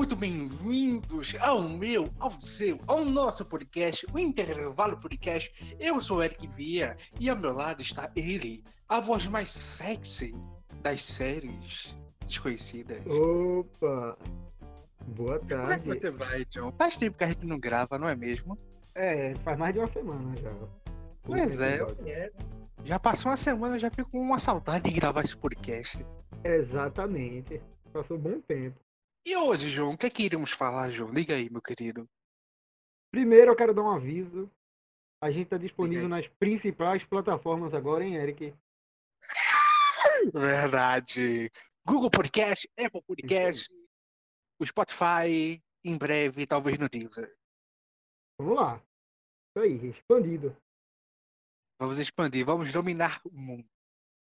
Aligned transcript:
muito 0.00 0.16
bem-vindos 0.16 1.34
ao 1.40 1.60
meu, 1.60 2.08
ao 2.18 2.30
seu, 2.40 2.80
ao 2.86 3.04
nosso 3.04 3.44
podcast, 3.44 4.06
o 4.14 4.18
Intervalo 4.18 4.96
Podcast. 4.98 5.52
Eu 5.78 6.00
sou 6.00 6.16
o 6.16 6.22
Eric 6.22 6.46
Vieira 6.46 6.96
e 7.20 7.28
ao 7.28 7.36
meu 7.36 7.52
lado 7.52 7.82
está 7.82 8.10
ele, 8.16 8.64
a 8.88 8.98
voz 8.98 9.26
mais 9.26 9.50
sexy 9.50 10.34
das 10.80 11.02
séries 11.02 11.94
desconhecidas. 12.26 13.04
Opa! 13.06 14.16
Boa 15.08 15.38
Como 15.38 15.70
é 15.70 15.78
que 15.78 15.84
tarde. 15.84 15.88
você 15.88 16.10
vai, 16.10 16.46
John? 16.46 16.72
Faz 16.78 16.96
tempo 16.96 17.18
que 17.18 17.24
a 17.24 17.28
gente 17.28 17.44
não 17.44 17.60
grava, 17.60 17.98
não 17.98 18.08
é 18.08 18.16
mesmo? 18.16 18.56
É, 18.94 19.34
faz 19.44 19.58
mais 19.58 19.74
de 19.74 19.80
uma 19.80 19.86
semana 19.86 20.34
já. 20.38 20.54
Pois 21.22 21.60
é, 21.60 21.78
já 22.86 22.98
passou 22.98 23.30
uma 23.30 23.36
semana, 23.36 23.78
já 23.78 23.90
fico 23.90 24.10
com 24.10 24.20
uma 24.22 24.38
saudade 24.38 24.88
de 24.88 24.98
gravar 24.98 25.24
esse 25.24 25.36
podcast. 25.36 26.02
Exatamente. 26.42 27.60
Passou 27.92 28.16
um 28.16 28.20
bom 28.20 28.40
tempo. 28.40 28.80
E 29.24 29.36
hoje, 29.36 29.68
João, 29.68 29.92
o 29.92 29.98
que 29.98 30.06
é 30.06 30.10
que 30.10 30.22
iremos 30.22 30.50
falar, 30.50 30.90
João? 30.90 31.12
Liga 31.12 31.34
aí, 31.34 31.50
meu 31.50 31.60
querido. 31.60 32.08
Primeiro 33.10 33.50
eu 33.50 33.56
quero 33.56 33.74
dar 33.74 33.82
um 33.82 33.90
aviso. 33.90 34.50
A 35.22 35.30
gente 35.30 35.48
tá 35.48 35.58
disponível 35.58 36.08
nas 36.08 36.26
principais 36.26 37.04
plataformas 37.04 37.74
agora, 37.74 38.04
hein, 38.04 38.16
Eric? 38.16 38.54
Verdade. 40.32 41.50
Google 41.86 42.10
Podcast, 42.10 42.68
Apple 42.78 43.02
Podcast, 43.02 43.70
o 44.58 44.66
Spotify, 44.66 45.62
em 45.84 45.98
breve, 45.98 46.46
talvez 46.46 46.78
no 46.78 46.88
Deezer. 46.88 47.36
Vamos 48.38 48.56
lá. 48.56 48.76
Isso 48.76 49.64
aí, 49.64 49.90
expandido. 49.90 50.56
Vamos 51.78 51.98
expandir, 51.98 52.44
vamos 52.44 52.72
dominar 52.72 53.20
o 53.24 53.32
mundo. 53.32 53.68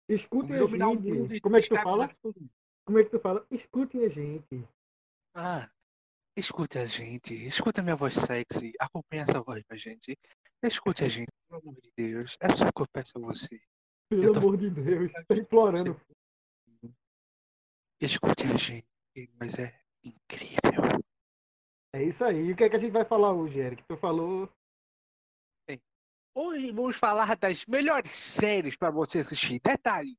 Escutem 0.09 0.57
Vamos 0.59 0.81
a 0.81 1.03
gente. 1.03 1.41
Como 1.41 1.57
é 1.57 1.63
que 1.63 1.69
tu 1.69 1.77
fala? 1.77 2.17
Como 2.85 2.99
é 2.99 3.05
que 3.05 3.11
tu 3.11 3.19
fala? 3.19 3.47
Escutem 3.51 4.05
a 4.05 4.09
gente. 4.09 4.69
Ah, 5.39 5.69
escute 6.35 6.79
a 6.79 6.85
gente, 6.87 7.35
escuta 7.35 7.83
minha 7.83 7.95
voz 7.95 8.15
sexy, 8.15 8.73
acompanha 8.81 9.23
essa 9.25 9.43
voz 9.43 9.63
pra 9.65 9.77
gente. 9.77 10.17
Escute 10.63 11.05
a 11.05 11.09
gente, 11.11 11.29
pelo 11.47 11.61
amor 11.61 11.75
de 11.79 11.91
Deus. 11.95 12.37
É 12.41 12.49
só 12.57 12.69
o 12.69 12.73
que 12.73 12.81
eu 12.83 12.87
peço 12.91 13.13
a 13.19 13.21
você. 13.21 13.61
Pelo 14.09 14.33
tô- 14.33 14.39
amor 14.39 14.57
de 14.57 14.71
Deus. 14.71 15.13
Tá 15.13 15.35
implorando. 15.35 16.01
Escute 18.01 18.45
a 18.45 18.57
gente, 18.57 18.87
mas 19.39 19.59
é 19.59 19.79
incrível. 20.03 21.03
É 21.95 22.03
isso 22.03 22.25
aí. 22.25 22.47
E 22.47 22.53
o 22.53 22.57
que 22.57 22.65
é 22.65 22.71
que 22.71 22.77
a 22.77 22.79
gente 22.79 22.93
vai 22.93 23.05
falar 23.05 23.33
hoje, 23.33 23.59
Eric? 23.59 23.83
Tu 23.87 23.97
falou. 23.99 24.51
Hoje 26.35 26.71
vamos 26.71 26.97
falar 26.97 27.35
das 27.37 27.65
melhores 27.65 28.19
séries 28.19 28.77
para 28.77 28.91
você 28.91 29.21
assistir. 29.21 29.59
Detalhes. 29.61 30.17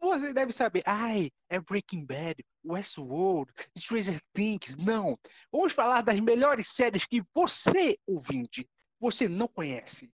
Você 0.00 0.32
deve 0.32 0.52
saber, 0.52 0.82
ai, 0.86 1.30
é 1.48 1.60
Breaking 1.60 2.06
Bad, 2.06 2.42
Westworld, 2.64 3.52
Stranger 3.78 4.18
Things. 4.32 4.76
Não. 4.76 5.18
Vamos 5.52 5.74
falar 5.74 6.00
das 6.00 6.18
melhores 6.20 6.68
séries 6.68 7.04
que 7.04 7.22
você, 7.34 7.98
ouvinte, 8.06 8.68
você 8.98 9.28
não 9.28 9.46
conhece. 9.46 10.10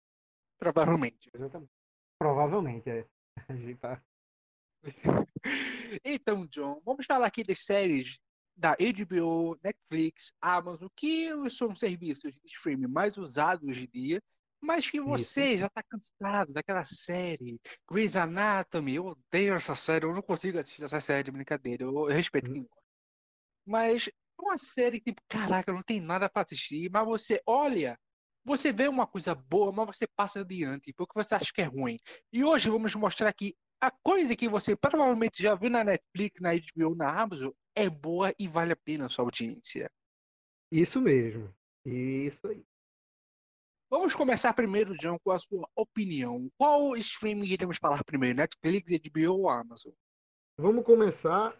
Provavelmente. 0.59 1.29
Exatamente. 1.33 1.71
Provavelmente, 2.19 2.89
é. 2.89 3.05
A 3.49 3.55
gente 3.55 3.79
tá. 3.79 4.01
Então, 6.05 6.45
John, 6.47 6.81
vamos 6.85 7.05
falar 7.05 7.25
aqui 7.25 7.43
das 7.43 7.65
séries 7.65 8.19
da 8.55 8.75
HBO, 8.75 9.57
Netflix, 9.63 10.31
Amazon, 10.39 10.87
que 10.95 11.27
são 11.49 11.75
serviços 11.75 12.31
de 12.31 12.39
streaming 12.45 12.87
mais 12.87 13.17
usados 13.17 13.67
hoje 13.67 13.85
em 13.85 13.99
dia, 13.99 14.23
mas 14.61 14.89
que 14.89 15.01
você 15.01 15.57
já 15.57 15.67
está 15.67 15.81
cansado 15.83 16.53
daquela 16.53 16.83
série. 16.83 17.59
Grey's 17.89 18.15
Anatomy, 18.15 18.95
eu 18.95 19.07
odeio 19.07 19.55
essa 19.55 19.75
série, 19.75 20.05
eu 20.05 20.13
não 20.13 20.21
consigo 20.21 20.59
assistir 20.59 20.83
essa 20.83 21.01
série, 21.01 21.31
brincadeira, 21.31 21.83
eu, 21.83 21.91
eu 22.09 22.15
respeito 22.15 22.47
Uhum. 22.49 22.53
quem 22.53 22.63
gosta. 22.63 22.81
Mas 23.65 24.07
é 24.07 24.11
uma 24.41 24.57
série 24.57 24.99
tipo, 24.99 25.21
caraca, 25.27 25.73
não 25.73 25.81
tem 25.81 25.99
nada 25.99 26.29
para 26.29 26.43
assistir, 26.43 26.89
mas 26.91 27.05
você 27.05 27.41
olha, 27.45 27.99
você 28.43 28.71
vê 28.71 28.87
uma 28.87 29.07
coisa 29.07 29.33
boa, 29.33 29.71
mas 29.71 29.97
você 29.97 30.07
passa 30.07 30.41
adiante, 30.41 30.93
porque 30.93 31.13
você 31.15 31.35
acha 31.35 31.51
que 31.53 31.61
é 31.61 31.65
ruim. 31.65 31.97
E 32.31 32.43
hoje 32.43 32.69
vamos 32.69 32.93
mostrar 32.95 33.29
aqui 33.29 33.55
a 33.79 33.89
coisa 33.89 34.35
que 34.35 34.47
você 34.47 34.75
provavelmente 34.75 35.41
já 35.41 35.55
viu 35.55 35.69
na 35.69 35.83
Netflix, 35.83 36.39
na 36.39 36.51
HBO, 36.51 36.95
na 36.95 37.19
Amazon, 37.19 37.51
é 37.75 37.89
boa 37.89 38.33
e 38.37 38.47
vale 38.47 38.73
a 38.73 38.75
pena 38.75 39.07
a 39.07 39.09
sua 39.09 39.25
audiência. 39.25 39.89
Isso 40.71 41.01
mesmo. 41.01 41.53
Isso 41.85 42.47
aí. 42.47 42.63
Vamos 43.91 44.15
começar 44.15 44.53
primeiro, 44.53 44.95
John, 44.95 45.19
com 45.19 45.31
a 45.31 45.37
sua 45.37 45.67
opinião. 45.75 46.49
Qual 46.57 46.95
streaming 46.95 47.47
iremos 47.47 47.75
falar 47.77 48.01
primeiro? 48.05 48.37
Netflix, 48.37 48.89
HBO 48.89 49.33
ou 49.33 49.49
Amazon? 49.49 49.91
Vamos 50.57 50.85
começar 50.85 51.53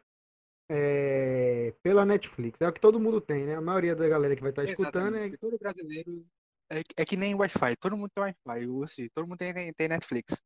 é, 0.70 1.76
pela 1.84 2.06
Netflix. 2.06 2.62
É 2.62 2.70
o 2.70 2.72
que 2.72 2.80
todo 2.80 3.02
mundo 3.02 3.20
tem, 3.20 3.44
né? 3.44 3.56
A 3.56 3.62
maioria 3.62 3.94
da 3.94 4.08
galera 4.08 4.34
que 4.34 4.42
vai 4.42 4.52
estar 4.52 4.64
escutando 4.64 5.18
é 5.18 5.28
Exatamente. 5.28 5.38
Todo 5.40 5.60
brasileiro 5.60 6.26
é, 6.72 6.82
é 6.96 7.06
que 7.06 7.18
nem 7.18 7.36
Wi-Fi. 7.36 7.76
Todo 7.76 7.98
mundo 7.98 8.10
tem 8.16 8.24
Wi-Fi. 8.24 8.68
ou 8.68 8.84
assim, 8.86 9.10
todo 9.14 9.28
mundo 9.28 9.38
tem, 9.38 9.54
tem, 9.54 9.74
tem 9.74 9.90
Netflix. 9.90 10.42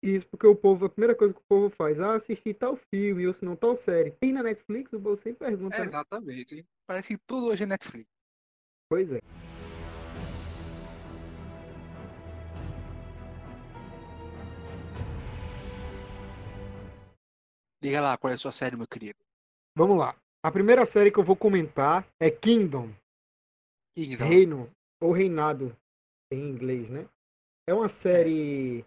isso, 0.00 0.28
porque 0.28 0.46
o 0.46 0.54
povo, 0.54 0.86
a 0.86 0.88
primeira 0.88 1.16
coisa 1.16 1.34
que 1.34 1.40
o 1.40 1.48
povo 1.48 1.68
faz, 1.68 1.98
ah, 1.98 2.14
assistir 2.14 2.54
tal 2.54 2.76
filme, 2.76 3.26
ou 3.26 3.32
se 3.32 3.44
não 3.44 3.56
tal 3.56 3.74
série. 3.74 4.12
Tem 4.12 4.32
na 4.32 4.44
Netflix? 4.44 4.92
O 4.92 5.00
povo 5.00 5.16
sempre 5.16 5.48
pergunta, 5.48 5.76
né? 5.80 5.86
Exatamente. 5.86 6.64
Parece 6.86 7.08
que 7.08 7.22
tudo 7.26 7.46
hoje 7.46 7.64
é 7.64 7.66
Netflix. 7.66 8.08
Pois 8.88 9.12
é. 9.12 9.18
Liga 17.84 18.00
lá, 18.00 18.16
qual 18.16 18.30
é 18.30 18.34
a 18.34 18.38
sua 18.38 18.50
série, 18.50 18.78
meu 18.78 18.86
querido? 18.86 19.18
Vamos 19.76 19.98
lá. 19.98 20.16
A 20.42 20.50
primeira 20.50 20.86
série 20.86 21.10
que 21.10 21.18
eu 21.18 21.22
vou 21.22 21.36
comentar 21.36 22.08
é 22.18 22.30
Kingdom, 22.30 22.88
Kingdom. 23.94 24.24
Reino, 24.24 24.70
ou 25.02 25.12
Reinado, 25.12 25.76
em 26.32 26.48
inglês, 26.48 26.88
né? 26.88 27.06
É 27.68 27.74
uma 27.74 27.90
série 27.90 28.86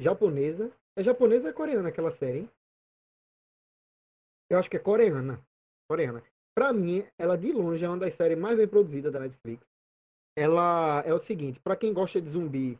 japonesa. 0.00 0.74
É 0.96 1.02
japonesa 1.02 1.48
ou 1.48 1.50
é 1.50 1.52
coreana 1.52 1.90
aquela 1.90 2.10
série, 2.10 2.38
hein? 2.38 2.50
Eu 4.50 4.58
acho 4.58 4.70
que 4.70 4.78
é 4.78 4.80
coreana. 4.80 5.38
Coreana. 5.86 6.24
Pra 6.56 6.72
mim, 6.72 7.06
ela 7.18 7.36
de 7.36 7.52
longe 7.52 7.84
é 7.84 7.88
uma 7.88 7.98
das 7.98 8.14
séries 8.14 8.38
mais 8.38 8.56
bem 8.56 8.66
produzidas 8.66 9.12
da 9.12 9.20
Netflix. 9.20 9.62
Ela 10.34 11.02
é 11.04 11.12
o 11.12 11.20
seguinte, 11.20 11.60
pra 11.60 11.76
quem 11.76 11.92
gosta 11.92 12.18
de 12.18 12.30
zumbi 12.30 12.78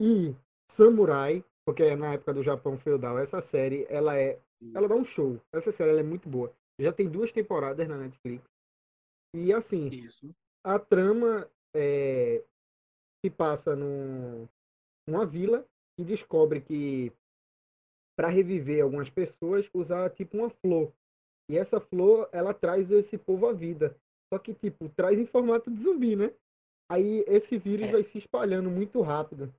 e 0.00 0.34
samurai, 0.72 1.44
porque 1.66 1.82
é 1.82 1.96
na 1.96 2.14
época 2.14 2.32
do 2.32 2.42
Japão 2.42 2.78
feudal, 2.78 3.18
essa 3.18 3.40
série, 3.40 3.84
ela 3.90 4.16
é, 4.16 4.40
ela 4.72 4.88
dá 4.88 4.94
um 4.94 5.04
show. 5.04 5.40
Essa 5.52 5.72
série 5.72 5.98
é 5.98 6.02
muito 6.02 6.28
boa. 6.28 6.54
Já 6.80 6.92
tem 6.92 7.08
duas 7.08 7.32
temporadas 7.32 7.88
na 7.88 7.98
Netflix. 7.98 8.44
E 9.34 9.52
assim, 9.52 9.88
Isso. 9.88 10.30
a 10.64 10.78
trama 10.78 11.50
é, 11.74 12.44
se 13.24 13.30
passa 13.30 13.74
num, 13.74 14.46
numa 15.08 15.26
vila 15.26 15.66
e 15.98 16.04
descobre 16.04 16.60
que 16.60 17.12
para 18.16 18.28
reviver 18.28 18.82
algumas 18.82 19.10
pessoas 19.10 19.68
usar 19.74 20.08
tipo 20.10 20.38
uma 20.38 20.48
flor. 20.48 20.92
E 21.50 21.58
essa 21.58 21.80
flor, 21.80 22.28
ela 22.32 22.54
traz 22.54 22.90
esse 22.90 23.18
povo 23.18 23.46
à 23.46 23.52
vida. 23.52 23.96
Só 24.32 24.38
que 24.38 24.54
tipo, 24.54 24.88
traz 24.90 25.18
em 25.18 25.26
formato 25.26 25.70
de 25.70 25.80
zumbi, 25.80 26.16
né? 26.16 26.32
Aí 26.90 27.24
esse 27.26 27.58
vírus 27.58 27.86
É. 27.86 27.92
vai 27.92 28.02
se 28.02 28.18
espalhando 28.18 28.70
muito 28.70 29.00
rápido. 29.00 29.52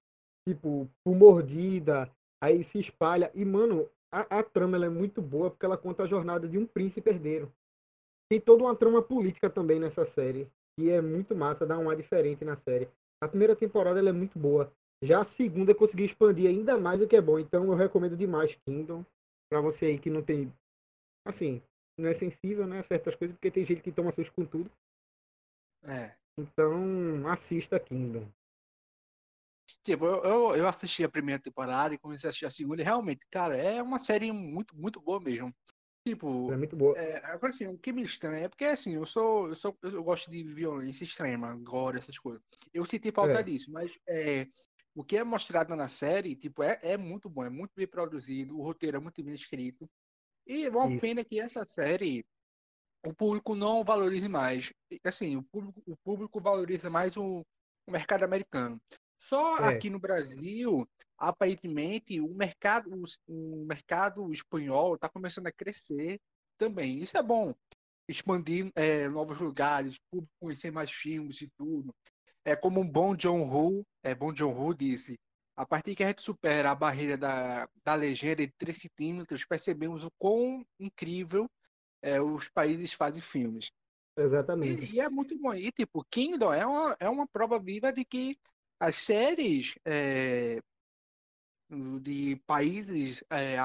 Tipo, 0.48 0.90
por 1.04 1.14
mordida, 1.14 2.10
aí 2.42 2.64
se 2.64 2.80
espalha. 2.80 3.30
E, 3.36 3.44
mano, 3.44 3.90
a, 4.10 4.40
a 4.40 4.44
trama 4.44 4.78
é 4.86 4.90
muito 4.90 5.22
boa 5.22 5.52
porque 5.52 5.66
ela 5.66 5.78
conta 5.78 6.04
a 6.04 6.08
jornada 6.08 6.48
de 6.48 6.58
um 6.58 6.66
príncipe 6.66 7.10
herdeiro. 7.10 7.52
Tem 8.30 8.40
toda 8.40 8.64
uma 8.64 8.74
trama 8.74 9.02
política 9.02 9.50
também 9.50 9.78
nessa 9.78 10.06
série. 10.06 10.48
E 10.80 10.90
é 10.90 11.02
muito 11.02 11.36
massa, 11.36 11.66
dá 11.66 11.78
um 11.78 11.90
ar 11.90 11.98
diferente 11.98 12.46
na 12.46 12.56
série. 12.56 12.88
A 13.22 13.28
primeira 13.28 13.58
temporada 13.58 14.00
é 14.00 14.12
muito 14.14 14.40
boa. 14.40 14.72
Já 15.04 15.20
a 15.20 15.26
segunda 15.26 15.76
conseguiu 15.76 16.06
expandir 16.06 16.50
ainda 16.50 16.78
mais 16.78 17.02
o 17.02 17.08
que 17.08 17.18
é 17.18 17.22
bom. 17.22 17.38
Então 17.38 17.66
eu 17.66 17.76
recomendo 17.76 18.16
demais 18.16 18.56
Kingdom. 18.66 19.04
Pra 19.50 19.60
você 19.60 19.88
aí 19.88 20.00
que 20.00 20.10
não 20.10 20.22
tem. 20.22 20.54
Assim, 21.26 21.62
não 21.98 22.08
é 22.08 22.14
sensível, 22.14 22.66
né? 22.66 22.80
a 22.80 22.84
Certas 22.84 23.16
coisas, 23.16 23.36
porque 23.36 23.52
tem 23.52 23.66
gente 23.66 23.82
que 23.82 23.92
toma 23.92 24.14
susto 24.14 24.34
com 24.34 24.46
tudo. 24.46 24.72
É. 25.84 26.16
Então 26.38 27.28
assista 27.28 27.78
Kingdom. 27.80 28.28
Tipo, 29.84 30.06
eu, 30.06 30.56
eu, 30.56 30.68
assisti 30.68 31.04
a 31.04 31.10
primeira 31.10 31.42
temporada 31.42 31.94
e 31.94 31.98
comecei 31.98 32.28
a 32.28 32.30
assistir 32.30 32.46
a 32.46 32.50
segunda, 32.50 32.82
e 32.82 32.86
realmente, 32.86 33.26
cara, 33.30 33.56
é 33.56 33.82
uma 33.82 34.00
série 34.00 34.32
muito, 34.32 34.76
muito 34.78 35.00
boa 35.02 35.20
mesmo. 35.20 35.54
Tipo, 36.06 36.52
é 36.52 36.58
muito 36.58 36.76
boa. 36.76 36.98
é, 36.98 37.18
agora 37.26 37.54
assim, 37.54 37.68
o 37.68 37.78
que 37.78 37.92
me 37.92 38.02
estranha 38.02 38.46
é 38.46 38.48
porque 38.48 38.64
assim, 38.64 38.94
eu 38.94 39.06
sou, 39.06 39.50
eu 39.50 39.56
sou, 39.56 39.78
eu 39.84 40.04
gosto 40.04 40.32
de 40.32 40.42
violência 40.42 41.04
extrema, 41.04 41.54
gore, 41.56 41.98
essas 41.98 42.18
coisas. 42.18 42.42
Eu 42.74 42.86
senti 42.86 43.12
falta 43.12 43.40
É. 43.40 43.44
disso, 43.44 43.70
mas 43.72 43.92
é, 44.08 44.48
o 44.96 45.04
que 45.04 45.18
é 45.18 45.24
mostrado 45.24 45.76
na 45.76 45.90
série, 45.90 46.36
tipo, 46.36 46.64
é, 46.64 46.80
é 46.82 46.98
muito 46.98 47.30
bom, 47.30 47.44
é 47.44 47.50
muito 47.50 47.72
bem 47.76 47.88
produzido, 47.88 48.58
o 48.58 48.64
roteiro 48.64 48.98
é 48.98 49.00
muito 49.00 49.22
bem 49.22 49.34
escrito. 49.34 49.90
E 50.46 50.66
é 50.66 50.70
uma 50.70 50.90
Isso. 50.90 51.02
pena 51.02 51.26
que 51.26 51.42
essa 51.42 51.66
série 51.68 52.26
o 53.06 53.14
público 53.14 53.56
não 53.56 53.84
valorize 53.84 54.28
mais. 54.28 54.74
Assim, 55.04 55.36
o 55.36 55.44
público, 55.44 55.82
o 55.86 55.98
público 55.98 56.42
valoriza 56.42 56.90
mais 56.90 57.16
o, 57.18 57.46
o 57.86 57.92
mercado 57.92 58.24
americano. 58.24 58.82
Só 59.18 59.58
É. 59.60 59.70
aqui 59.70 59.90
no 59.90 60.00
Brasil, 60.00 60.88
aparentemente, 61.18 62.20
o 62.22 62.34
mercado, 62.34 62.90
o, 62.94 63.04
o 63.28 63.66
mercado 63.66 64.32
espanhol 64.32 64.96
está 64.96 65.10
começando 65.10 65.48
a 65.48 65.52
crescer 65.52 66.20
também. 66.58 67.00
Isso 67.02 67.18
é 67.18 67.24
bom. 67.24 67.54
expandir 68.10 68.72
é, 68.74 69.10
novos 69.10 69.38
lugares, 69.40 70.00
conhecer 70.40 70.72
mais 70.72 70.90
filmes 70.90 71.42
e 71.42 71.50
tudo. 71.58 71.94
É 72.46 72.56
como 72.56 72.80
um 72.80 72.90
bom 72.90 73.14
John 73.14 73.50
Woo, 73.50 73.86
é 74.02 74.16
bom 74.16 74.32
John 74.32 74.54
Woo 74.54 74.74
disse, 74.74 75.20
a 75.58 75.66
partir 75.66 75.96
que 75.96 76.04
a 76.04 76.08
gente 76.08 76.22
supera 76.22 76.72
a 76.72 76.76
barreira 76.76 77.18
da, 77.18 77.68
da 77.84 77.96
legenda 77.96 78.48
de 78.48 78.54
3 78.58 78.78
centímetros, 78.78 79.44
percebemos 79.44 80.06
o 80.06 80.12
quão 80.18 80.66
incrível 80.80 81.50
é, 82.02 82.22
os 82.22 82.48
países 82.48 82.94
fazem 82.94 83.22
filmes. 83.22 83.72
Exatamente. 84.18 84.86
E, 84.86 84.96
e, 84.96 85.00
é 85.00 85.10
muito 85.10 85.38
bom. 85.38 85.54
E, 85.54 85.72
tipo, 85.72 86.06
Kingdom 86.10 86.54
é 86.54 86.66
uma, 86.66 86.96
é 87.00 87.10
uma 87.10 87.28
prova 87.28 87.60
viva 87.60 87.92
de 87.92 88.06
que 88.06 88.38
as 88.80 88.96
séries 88.96 89.76
é, 89.86 90.60
de 92.02 92.36
países 92.46 93.24
é, 93.30 93.58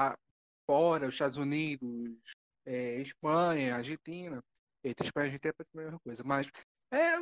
fora, 0.69 1.07
os 1.07 1.13
Estados 1.13 1.37
Unidos, 1.37 2.17
é, 2.65 2.99
Espanha, 3.01 3.75
Argentina, 3.75 4.43
eita, 4.83 5.03
Espanha 5.03 5.27
e 5.27 5.29
Argentina 5.29 5.53
é 5.57 5.63
a 5.63 5.77
mesma 5.77 5.99
coisa, 5.99 6.23
mas 6.23 6.49
é, 6.91 7.15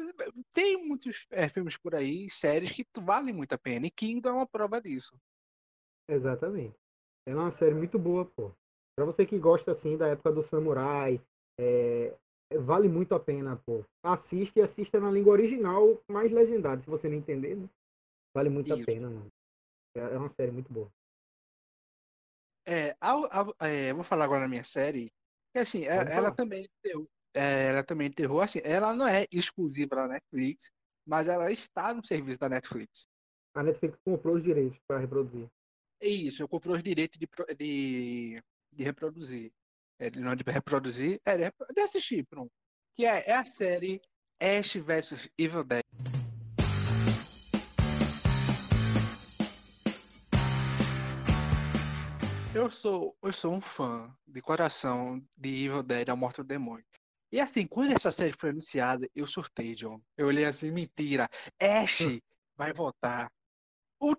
tem 0.54 0.86
muitos 0.86 1.28
filmes 1.54 1.78
por 1.78 1.96
aí, 1.96 2.30
séries 2.30 2.72
que 2.72 2.86
valem 3.00 3.34
muito 3.34 3.54
a 3.54 3.58
pena, 3.58 3.88
e 3.88 3.92
Kingdom 3.92 4.30
é 4.30 4.34
uma 4.34 4.48
prova 4.48 4.82
disso. 4.82 5.16
Exatamente. 6.10 6.76
É 7.26 7.34
uma 7.34 7.52
série 7.52 7.76
muito 7.76 7.98
boa, 8.00 8.26
pô. 8.26 8.52
Pra 8.96 9.06
você 9.06 9.26
que 9.26 9.38
gosta, 9.40 9.72
assim, 9.72 9.98
da 9.98 10.08
época 10.08 10.32
do 10.32 10.44
samurai, 10.44 11.22
vale 12.60 12.90
muito 12.90 13.16
a 13.16 13.20
pena, 13.20 13.56
pô. 13.66 13.86
Assiste 14.04 14.58
e 14.58 14.62
assista 14.62 15.00
na 15.00 15.10
língua 15.10 15.32
original, 15.32 16.02
mais 16.10 16.32
legendada, 16.32 16.82
se 16.82 16.90
você 16.90 17.08
não 17.08 17.16
entender, 17.16 17.56
né? 17.56 17.70
Vale 18.34 18.50
muito 18.50 18.74
Isso. 18.74 18.82
a 18.82 18.86
pena, 18.86 19.10
mano. 19.10 19.32
É, 19.96 20.00
é 20.00 20.18
uma 20.18 20.30
série 20.30 20.52
muito 20.52 20.72
boa. 20.72 20.92
É, 22.66 22.96
ao, 23.02 23.32
ao, 23.32 23.56
é, 23.60 23.94
vou 23.94 24.04
falar 24.04 24.26
agora 24.26 24.42
na 24.42 24.48
minha 24.48 24.64
série. 24.64 25.12
Que 25.54 25.60
assim, 25.60 25.84
ela, 25.84 26.10
ela, 26.10 26.32
também 26.32 26.70
terror, 26.82 27.08
é, 27.34 27.70
ela 27.70 27.84
também 27.84 28.10
terror, 28.10 28.42
assim, 28.42 28.60
ela 28.64 28.96
não 28.96 29.06
é 29.06 29.26
exclusiva 29.32 29.96
da 29.96 30.08
Netflix, 30.08 30.72
mas 31.06 31.28
ela 31.28 31.52
está 31.52 31.94
no 31.94 32.06
serviço 32.06 32.40
da 32.40 32.48
Netflix. 32.48 33.08
A 33.54 33.64
Netflix 33.64 33.98
comprou 34.06 34.36
os 34.36 34.44
direitos 34.44 34.80
para 34.88 35.00
reproduzir. 35.00 35.50
Isso, 36.02 36.42
eu 36.42 36.48
comprou 36.48 36.76
os 36.76 36.84
direitos 36.84 37.20
de, 37.20 37.28
de, 37.56 38.42
de 38.72 38.84
reproduzir. 38.84 39.52
É, 40.00 40.10
não 40.18 40.36
de 40.36 40.44
reproduzir, 40.44 41.20
é 41.26 41.38
de, 41.38 41.74
de 41.76 41.82
assistir, 41.82 42.26
pronto. 42.26 42.52
Que 42.96 43.06
é, 43.06 43.30
é 43.30 43.36
a 43.36 43.46
série 43.46 44.02
Ash 44.40 44.76
vs 44.76 45.30
Evil 45.38 45.64
Dead. 45.64 46.21
Eu 52.54 52.70
sou, 52.70 53.16
eu 53.24 53.32
sou 53.32 53.54
um 53.54 53.62
fã 53.62 54.14
de 54.28 54.42
coração 54.42 55.26
de 55.38 55.66
Evil 55.66 55.82
Dead, 55.82 56.10
A 56.10 56.16
Morte 56.18 56.38
do 56.38 56.44
Demônio. 56.44 56.86
E 57.32 57.40
assim, 57.40 57.66
quando 57.66 57.94
essa 57.94 58.12
série 58.12 58.34
foi 58.34 58.50
anunciada, 58.50 59.10
eu 59.16 59.26
surtei, 59.26 59.74
John. 59.74 60.02
Eu 60.18 60.28
olhei 60.28 60.44
assim, 60.44 60.70
mentira, 60.70 61.30
Ash 61.58 62.02
hum. 62.02 62.20
vai 62.58 62.74
voltar. 62.74 63.32
O, 64.02 64.14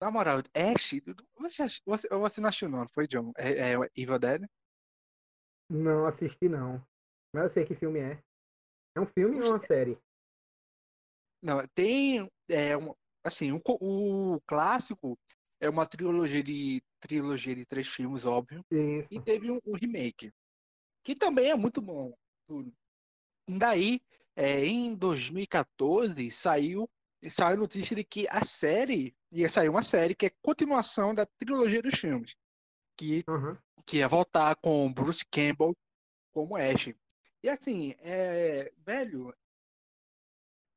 na 0.00 0.10
moral, 0.10 0.38
Ash, 0.52 1.00
você, 1.38 1.66
você, 1.86 2.08
você 2.08 2.40
não 2.40 2.48
achou 2.48 2.68
não, 2.68 2.88
foi, 2.88 3.06
John? 3.06 3.32
É, 3.38 3.74
é 3.74 3.90
Evil 3.94 4.18
Dead? 4.18 4.42
Não 5.70 6.04
assisti 6.04 6.48
não. 6.48 6.84
Mas 7.32 7.44
eu 7.44 7.50
sei 7.50 7.64
que 7.64 7.76
filme 7.76 8.00
é. 8.00 8.20
É 8.96 9.00
um 9.00 9.06
filme 9.06 9.40
ou 9.40 9.50
uma 9.50 9.60
série? 9.60 9.96
Não, 11.40 11.64
tem 11.76 12.28
é, 12.48 12.76
um, 12.76 12.92
assim, 13.22 13.52
o, 13.52 13.62
o 13.64 14.40
clássico 14.40 15.16
é 15.60 15.68
uma 15.68 15.86
trilogia 15.86 16.42
de 16.42 16.82
trilogia 17.00 17.54
de 17.54 17.64
três 17.64 17.88
filmes, 17.88 18.24
óbvio. 18.24 18.64
Isso. 18.70 19.12
E 19.12 19.20
teve 19.20 19.50
um, 19.50 19.60
um, 19.66 19.74
remake, 19.74 20.32
que 21.04 21.14
também 21.14 21.50
é 21.50 21.54
muito 21.54 21.80
bom. 21.80 22.14
Tudo. 22.46 22.72
Daí, 23.48 24.00
é, 24.36 24.64
em 24.64 24.94
2014, 24.94 26.30
saiu 26.30 26.88
saiu 27.30 27.54
a 27.54 27.60
notícia 27.60 27.96
de 27.96 28.04
que 28.04 28.28
a 28.28 28.44
série 28.44 29.12
ia 29.32 29.48
sair 29.48 29.68
uma 29.68 29.82
série 29.82 30.14
que 30.14 30.26
é 30.26 30.30
continuação 30.40 31.12
da 31.12 31.26
trilogia 31.26 31.82
dos 31.82 31.98
filmes, 31.98 32.36
que 32.96 33.24
uhum. 33.28 33.56
que 33.84 33.96
ia 33.98 34.08
voltar 34.08 34.54
com 34.56 34.92
Bruce 34.92 35.24
Campbell 35.28 35.76
como 36.32 36.56
Ash. 36.56 36.94
E 37.42 37.48
assim, 37.48 37.94
é, 37.98 38.72
velho, 38.78 39.34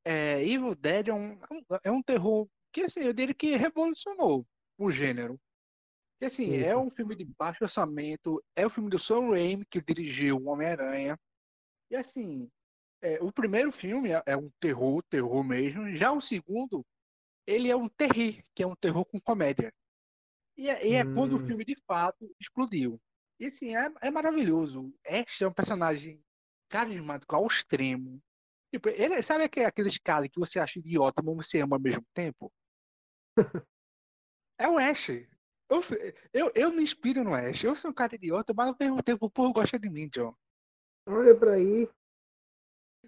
é, 0.04 0.44
Evil 0.44 0.74
Dead 0.74 1.10
é 1.10 1.13
um, 1.13 1.39
é 1.83 1.92
um 1.92 2.01
terror 2.01 2.48
que 2.72 2.81
assim, 2.81 3.01
eu 3.01 3.13
diria 3.13 3.36
que 3.36 3.56
revolucionou 3.56 4.48
o 4.86 4.92
gênero. 4.92 5.39
E 6.22 6.25
assim, 6.25 6.54
Isso. 6.54 6.66
é 6.66 6.78
um 6.78 6.89
filme 6.89 7.16
de 7.16 7.25
baixo 7.25 7.63
orçamento, 7.63 8.44
é 8.56 8.66
o 8.66 8.69
filme 8.69 8.89
do 8.89 9.00
Sam 9.00 9.31
Raimi 9.31 9.66
que 9.66 9.81
dirigiu 9.81 10.38
o 10.38 10.50
Homem-Aranha. 10.50 11.18
E 11.89 11.95
assim, 11.95 12.50
é, 13.01 13.22
o 13.22 13.31
primeiro 13.31 13.72
filme 13.72 14.12
é, 14.12 14.22
é, 14.28 14.38
um 14.38 14.50
terror, 14.60 15.01
terror 15.10 15.44
mesmo. 15.44 15.95
Já 15.95 16.12
o 16.12 16.22
segundo, 16.22 16.86
ele 17.48 17.69
é 17.69 17.75
um 17.75 17.89
terrir, 17.89 18.45
que 18.54 18.62
é 18.62 18.68
um 18.68 18.75
terror 18.75 19.04
com 19.06 19.19
comédia. 19.19 19.74
E 20.56 20.69
é, 20.69 20.88
e 20.88 20.94
é 20.94 21.04
hum. 21.04 21.16
quando 21.16 21.33
o 21.33 21.36
hum. 21.38 21.48
filme 21.48 21.66
de 21.66 21.75
fato 21.88 22.31
explodiu. 22.39 23.01
E 23.39 23.48
assim, 23.48 23.75
é, 23.75 23.92
é 24.01 24.12
maravilhoso. 24.12 24.94
Ash 25.07 25.42
é 25.42 25.48
um 25.48 25.54
personagem 25.54 26.24
carismático 26.69 27.36
ao 27.36 27.48
extremo. 27.48 28.22
Tipo, 28.72 28.89
ele, 28.89 29.22
sabe 29.24 29.44
aqueles 29.44 29.98
caras 29.98 30.30
que 30.31 30.39
você 30.39 30.60
acha 30.60 30.80
idiota, 30.80 31.22
mas 31.22 31.36
você 31.36 31.60
ama 31.60 31.75
ao 31.75 31.81
mesmo 31.81 32.06
tempo? 32.13 32.54
É 34.62 34.69
o 34.69 34.78
Ash. 34.78 35.10
Eu, 35.10 35.81
eu, 36.31 36.52
eu 36.54 36.72
me 36.72 36.84
inspiro 36.84 37.24
no 37.24 37.34
Ash. 37.34 37.63
Eu 37.63 37.75
sou 37.75 37.90
um 37.90 37.94
cara 37.94 38.13
idiota, 38.13 38.54
mas 38.54 38.68
ao 38.68 38.75
mesmo 38.80 39.02
tempo 39.02 39.25
o 39.25 39.30
povo 39.30 39.52
gosta 39.52 39.80
de 39.80 39.90
mim, 39.90 40.08
John. 40.08 40.36
Olha 41.08 41.36
pra 41.36 41.54
aí. 41.54 41.90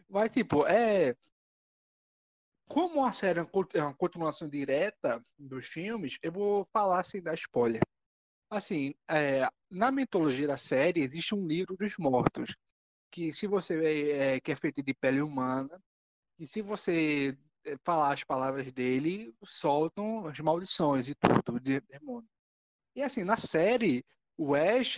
Mas, 0.09 0.31
tipo, 0.31 0.65
é. 0.65 1.15
Como 2.67 3.05
a 3.05 3.11
série 3.11 3.39
é 3.39 3.83
uma 3.83 3.93
continuação 3.93 4.49
direta 4.49 5.23
dos 5.37 5.67
filmes, 5.67 6.17
eu 6.23 6.31
vou 6.31 6.65
falar 6.73 7.03
sem 7.03 7.21
dar 7.21 7.35
spoiler. 7.35 7.81
Assim, 8.49 8.95
é, 9.07 9.47
na 9.69 9.91
mitologia 9.91 10.47
da 10.47 10.57
série 10.57 11.01
existe 11.01 11.35
um 11.35 11.45
livro 11.45 11.77
dos 11.77 11.95
mortos, 11.99 12.55
que 13.11 13.31
se 13.31 13.45
você 13.45 14.11
é, 14.11 14.39
que 14.39 14.51
é 14.51 14.55
feito 14.55 14.81
de 14.81 14.93
pele 14.95 15.21
humana, 15.21 15.79
e 16.39 16.47
se 16.47 16.63
você 16.63 17.37
é, 17.37 17.37
falar 17.83 18.13
as 18.13 18.23
palavras 18.23 18.71
dele, 18.71 19.33
soltam 19.43 20.27
as 20.27 20.39
maldições 20.39 21.07
e 21.07 21.15
tudo 21.15 21.59
de 21.59 21.79
demônio. 21.81 22.29
E 22.95 23.01
assim, 23.01 23.23
na 23.23 23.37
série, 23.37 24.05
o 24.37 24.55
Ash, 24.55 24.97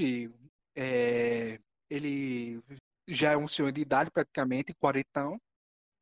é, 0.76 1.60
ele 1.90 2.62
já 3.08 3.32
é 3.32 3.38
um 3.38 3.48
senhor 3.48 3.72
de 3.72 3.82
idade 3.82 4.12
praticamente, 4.12 4.74
quarentão, 4.76 5.40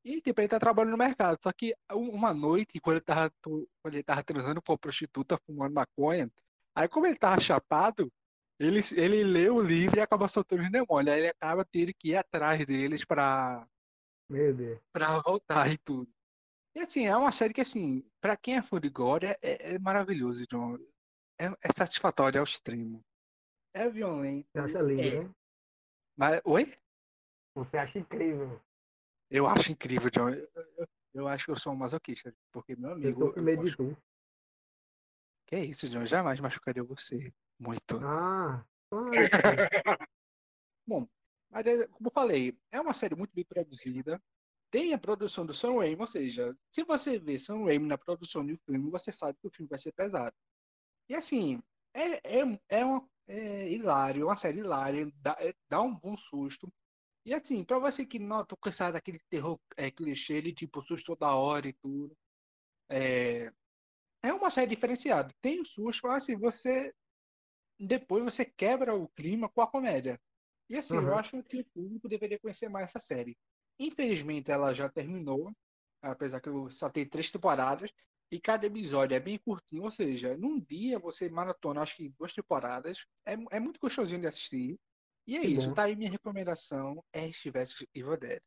e 0.03 0.22
tipo, 0.22 0.41
ele 0.41 0.48
tá 0.50 0.60
trabalhando 0.60 0.91
no 0.91 0.98
mercado. 0.98 1.39
Só 1.41 1.51
que 1.51 1.74
uma 1.91 2.34
noite, 2.34 2.79
quando 2.79 2.98
ele 2.98 3.05
tava, 3.05 3.32
quando 3.41 3.93
ele 3.93 4.03
tava 4.03 4.24
transando 4.24 4.62
com 4.62 4.74
a 4.74 4.77
prostituta, 4.77 5.38
fumando 5.46 5.74
maconha, 5.74 6.29
aí 6.75 6.88
como 6.89 7.05
ele 7.08 7.15
tava 7.17 7.39
chapado, 7.39 8.12
ele, 8.60 8.82
ele 8.96 9.24
lê 9.24 9.50
o 9.50 9.62
livro 9.62 9.98
e 9.98 10.01
acaba 10.01 10.27
soltando 10.27 10.63
os 10.63 10.72
demônios. 10.72 11.13
Aí 11.13 11.22
ele 11.22 11.29
acaba 11.29 11.65
tendo 11.65 11.93
que 11.93 12.10
ir 12.10 12.17
atrás 12.17 12.65
deles 12.65 13.05
pra, 13.05 13.65
pra 14.91 15.20
voltar 15.20 15.72
e 15.72 15.77
tudo. 15.77 16.12
E 16.75 16.80
assim, 16.80 17.06
é 17.06 17.15
uma 17.15 17.32
série 17.32 17.53
que, 17.53 17.62
assim, 17.62 18.03
pra 18.20 18.36
quem 18.36 18.58
é 18.58 18.62
fã 18.62 18.80
de 18.80 18.89
gore, 18.89 19.27
é, 19.27 19.38
é, 19.42 19.74
é 19.74 19.80
maravilhoso, 19.80 20.46
John. 20.48 20.77
É, 21.39 21.46
é, 21.46 21.74
satisfatório 21.75 22.39
ao 22.39 22.44
extremo. 22.44 23.03
É 23.74 23.89
violento. 23.89 24.48
Você 24.51 24.60
acha 24.60 24.82
lindo, 24.82 25.01
é. 25.01 25.24
né? 25.24 25.34
Mas, 26.18 26.42
oi? 26.46 26.74
Você 27.56 27.77
acha 27.77 28.00
incrível. 28.00 28.60
Eu 29.30 29.48
acho 29.48 29.72
incrível, 29.72 30.10
John. 30.10 30.30
Eu, 30.30 30.50
eu, 30.56 30.88
eu 31.13 31.27
acho 31.27 31.46
que 31.46 31.51
eu 31.51 31.58
sou 31.58 31.74
um 31.74 31.75
masoquista, 31.75 32.34
porque 32.51 32.75
meu 32.75 32.92
amigo. 32.92 33.22
Eu 33.22 33.27
tô 33.27 33.34
com 33.34 33.42
medo 33.42 33.63
de 33.63 33.75
tu. 33.75 33.98
Que 35.48 35.56
é 35.56 35.65
isso, 35.65 35.88
John? 35.88 36.01
Eu 36.01 36.08
jamais 36.08 36.39
machucaria 36.39 36.84
você. 36.84 37.32
Muito. 37.60 38.00
Ah. 38.03 38.65
Bom, 40.88 41.08
mas 41.50 41.65
é, 41.65 41.88
como 41.88 42.08
eu 42.08 42.12
falei, 42.12 42.58
é 42.72 42.82
uma 42.82 42.94
série 42.94 43.15
muito 43.15 43.34
bem 43.34 43.46
produzida 43.46 44.22
tem 44.74 44.92
a 44.92 44.98
produção 44.98 45.46
do 45.46 45.53
Sam 45.53 45.77
Raimi, 45.77 46.01
ou 46.01 46.08
seja, 46.08 46.58
se 46.72 46.84
você 46.84 47.20
vê 47.20 47.38
Sam 47.38 47.63
Raimi 47.65 47.86
na 47.86 47.96
produção 47.96 48.44
de 48.44 48.53
um 48.53 48.58
filme, 48.65 48.89
você 48.89 49.12
sabe 49.12 49.38
que 49.39 49.48
o 49.48 49.51
filme 49.51 49.70
vai 49.70 49.77
ser 49.77 49.92
pesado. 49.92 50.36
E 51.08 51.13
assim, 51.13 51.62
é, 51.94 52.39
é, 52.39 52.60
é, 52.70 52.84
uma, 52.84 53.08
é 53.27 53.72
hilário, 53.72 54.25
uma 54.25 54.36
série 54.36 54.62
hilária, 54.62 55.08
dá, 55.18 55.38
é, 55.39 55.53
dá 55.70 55.80
um 55.80 55.94
bom 55.94 56.18
susto. 56.18 56.74
E 57.24 57.36
assim, 57.36 57.63
pra 57.63 57.77
você 57.77 58.03
que 58.03 58.18
não 58.18 58.44
tô 58.44 58.58
cansado 58.58 58.94
daquele 58.94 59.20
terror 59.30 59.60
é, 59.77 59.92
clichê, 59.92 60.38
ele 60.38 60.51
tipo 60.51 60.82
susto 60.82 61.06
toda 61.06 61.36
hora 61.36 61.68
e 61.68 61.74
tudo. 61.74 62.18
É, 62.89 63.53
é 64.24 64.34
uma 64.34 64.50
série 64.50 64.74
diferenciada. 64.74 65.32
Tem 65.39 65.62
o 65.62 65.65
susto, 65.65 66.08
mas 66.08 66.24
assim, 66.24 66.36
você. 66.36 66.92
Depois 67.80 68.24
você 68.24 68.44
quebra 68.44 68.96
o 68.96 69.08
clima 69.10 69.48
com 69.50 69.62
a 69.62 69.68
comédia. 69.68 70.20
E 70.68 70.77
assim, 70.77 70.98
uhum. 70.98 71.10
eu 71.10 71.15
acho 71.15 71.44
que 71.44 71.60
o 71.60 71.65
público 71.65 72.10
deveria 72.10 72.39
conhecer 72.39 72.70
mais 72.70 72.89
essa 72.89 73.00
série. 73.00 73.38
Infelizmente, 73.80 74.51
ela 74.51 74.74
já 74.74 74.89
terminou, 74.89 75.51
apesar 76.01 76.39
que 76.39 76.50
eu 76.50 76.70
só 76.70 76.89
tem 76.89 77.08
três 77.08 77.32
temporadas, 77.32 77.92
e 78.32 78.39
cada 78.39 78.65
episódio 78.65 79.15
é 79.15 79.20
bem 79.20 79.38
curtinho, 79.38 79.84
ou 79.84 79.92
seja, 79.92 80.36
num 80.38 80.60
dia 80.60 80.98
você 80.98 81.30
maratona, 81.30 81.82
acho 81.82 81.96
que 81.96 82.10
duas 82.10 82.34
temporadas, 82.34 83.06
é, 83.25 83.34
é 83.51 83.60
muito 83.60 83.80
gostosinho 83.80 84.22
de 84.22 84.27
assistir. 84.27 84.80
E 85.27 85.38
é 85.38 85.42
Que 85.42 85.48
isso, 85.48 85.70
bom. 85.70 85.74
tá 85.74 85.84
aí 85.84 85.96
minha 85.96 86.10
recomendação, 86.10 87.03
Ash 87.13 87.44
vs 87.46 87.86
Evil 87.94 88.18
Dead. 88.18 88.42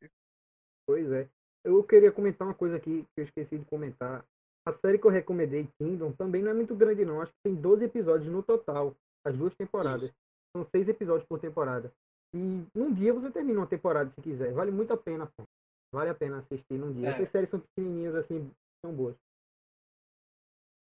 Pois 0.85 1.11
é. 1.11 1.29
Eu 1.63 1.83
queria 1.83 2.11
comentar 2.11 2.47
uma 2.47 2.53
coisa 2.53 2.77
aqui 2.77 3.03
que 3.03 3.21
eu 3.21 3.23
esqueci 3.23 3.57
de 3.57 3.65
comentar. 3.65 4.25
A 4.65 4.71
série 4.71 4.97
que 4.99 5.07
eu 5.07 5.11
recomendei, 5.11 5.67
Kingdom, 5.79 6.11
também 6.11 6.43
não 6.43 6.51
é 6.51 6.53
muito 6.53 6.75
grande, 6.75 7.05
não. 7.05 7.21
Acho 7.21 7.31
que 7.31 7.39
tem 7.43 7.55
12 7.55 7.85
episódios 7.85 8.31
no 8.31 8.43
total. 8.43 8.95
As 9.25 9.35
duas 9.37 9.55
temporadas. 9.55 10.09
Isso. 10.09 10.15
São 10.55 10.63
seis 10.63 10.87
episódios 10.87 11.27
por 11.27 11.39
temporada. 11.39 11.93
E 12.37 12.67
num 12.77 12.93
dia 12.93 13.11
você 13.13 13.31
termina 13.31 13.59
uma 13.59 13.67
temporada 13.67 14.09
se 14.11 14.21
quiser. 14.21 14.53
Vale 14.53 14.69
muito 14.71 14.93
a 14.93 14.97
pena, 14.97 15.25
pô. 15.25 15.43
Vale 15.91 16.09
a 16.11 16.15
pena 16.15 16.37
assistir 16.37 16.77
num 16.77 16.93
dia. 16.93 17.07
É. 17.07 17.09
Essas 17.11 17.29
séries 17.29 17.49
são 17.49 17.59
pequenininhas 17.59 18.13
assim, 18.13 18.51
são 18.85 18.93
boas. 18.93 19.15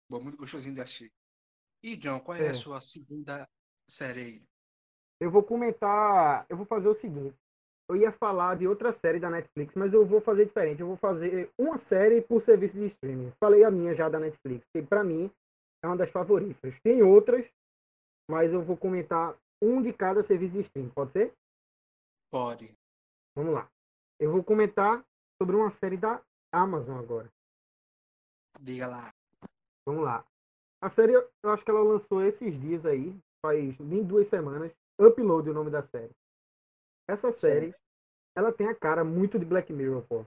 Bom, 0.09 0.21
muito 0.21 0.37
gostosinho 0.39 0.75
de 0.75 0.81
assistir. 0.81 1.11
E, 1.83 1.97
John, 1.97 2.21
qual 2.21 2.37
é, 2.37 2.47
É. 2.47 2.51
a 2.51 2.55
sua 2.55 2.81
segunda 2.81 3.49
série 3.91 4.21
aí? 4.21 4.43
Eu 5.21 5.31
vou 5.31 5.43
comentar. 5.43 6.47
Eu 6.49 6.57
vou 6.57 6.67
fazer 6.67 6.89
o 6.89 6.95
seguinte. 6.95 7.35
Eu 7.89 7.97
ia 7.97 8.13
falar 8.13 8.57
de 8.57 8.67
outra 8.69 8.93
série 8.93 9.19
da 9.19 9.29
Netflix, 9.29 9.75
mas 9.75 9.93
eu 9.93 10.07
vou 10.07 10.21
fazer 10.21 10.45
diferente. 10.47 10.81
Eu 10.81 10.87
vou 10.87 10.97
fazer 10.97 11.51
uma 11.59 11.77
série 11.77 12.21
por 12.23 12.41
serviço 12.41 12.77
de 12.79 12.87
streaming. 12.87 13.33
Falei 13.41 13.65
a 13.65 13.71
minha 13.71 13.95
já 13.95 14.09
da 14.09 14.21
Netflix, 14.21 14.65
que 14.73 14.83
pra 14.83 15.03
mim 15.03 15.31
é 15.83 15.87
uma 15.87 15.97
das 15.97 16.11
favoritas. 16.11 16.79
Tem 16.83 17.03
outras, 17.03 17.45
mas 18.31 18.53
eu 18.53 18.63
vou 18.63 18.77
comentar 18.77 19.37
um 19.63 19.81
de 19.81 19.93
cada 19.93 20.23
serviço 20.23 20.55
de 20.55 20.61
streaming. 20.63 20.91
Pode 20.91 21.13
ser? 21.13 21.35
Pode. 22.31 22.75
Vamos 23.37 23.55
lá. 23.55 23.71
Eu 24.19 24.33
vou 24.33 24.43
comentar 24.43 25.05
sobre 25.41 25.55
uma 25.55 25.71
série 25.71 25.97
da 25.97 26.23
Amazon 26.53 26.99
agora. 26.99 27.33
Diga 28.61 28.89
lá. 28.89 29.15
Vamos 29.87 30.05
lá. 30.05 30.27
A 30.81 30.91
série, 30.91 31.13
eu 31.15 31.51
acho 31.51 31.65
que 31.65 31.71
ela 31.71 31.83
lançou 31.83 32.23
esses 32.25 32.61
dias 32.61 32.85
aí, 32.85 33.17
faz 33.41 33.79
nem 33.79 34.05
duas 34.05 34.29
semanas. 34.29 34.73
Upload 35.01 35.49
o 35.49 35.55
nome 35.55 35.71
da 35.71 35.83
série. 35.83 36.13
Essa 37.09 37.31
série, 37.31 37.75
ela 38.37 38.53
tem 38.53 38.69
a 38.69 38.75
cara 38.75 39.05
muito 39.05 39.39
de 39.39 39.45
Black 39.45 39.73
Mirror, 39.73 40.03
pô. 40.07 40.27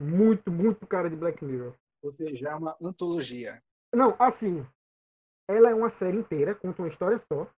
Muito, 0.00 0.50
muito 0.50 0.86
cara 0.86 1.08
de 1.08 1.16
Black 1.16 1.44
Mirror. 1.44 1.74
Ou 2.02 2.12
seja, 2.12 2.50
é 2.50 2.54
uma 2.54 2.76
antologia. 2.80 3.62
Não, 3.94 4.16
assim, 4.18 4.66
ela 5.48 5.70
é 5.70 5.74
uma 5.74 5.90
série 5.90 6.16
inteira, 6.16 6.54
conta 6.54 6.82
uma 6.82 6.88
história 6.88 7.18
só. 7.18 7.50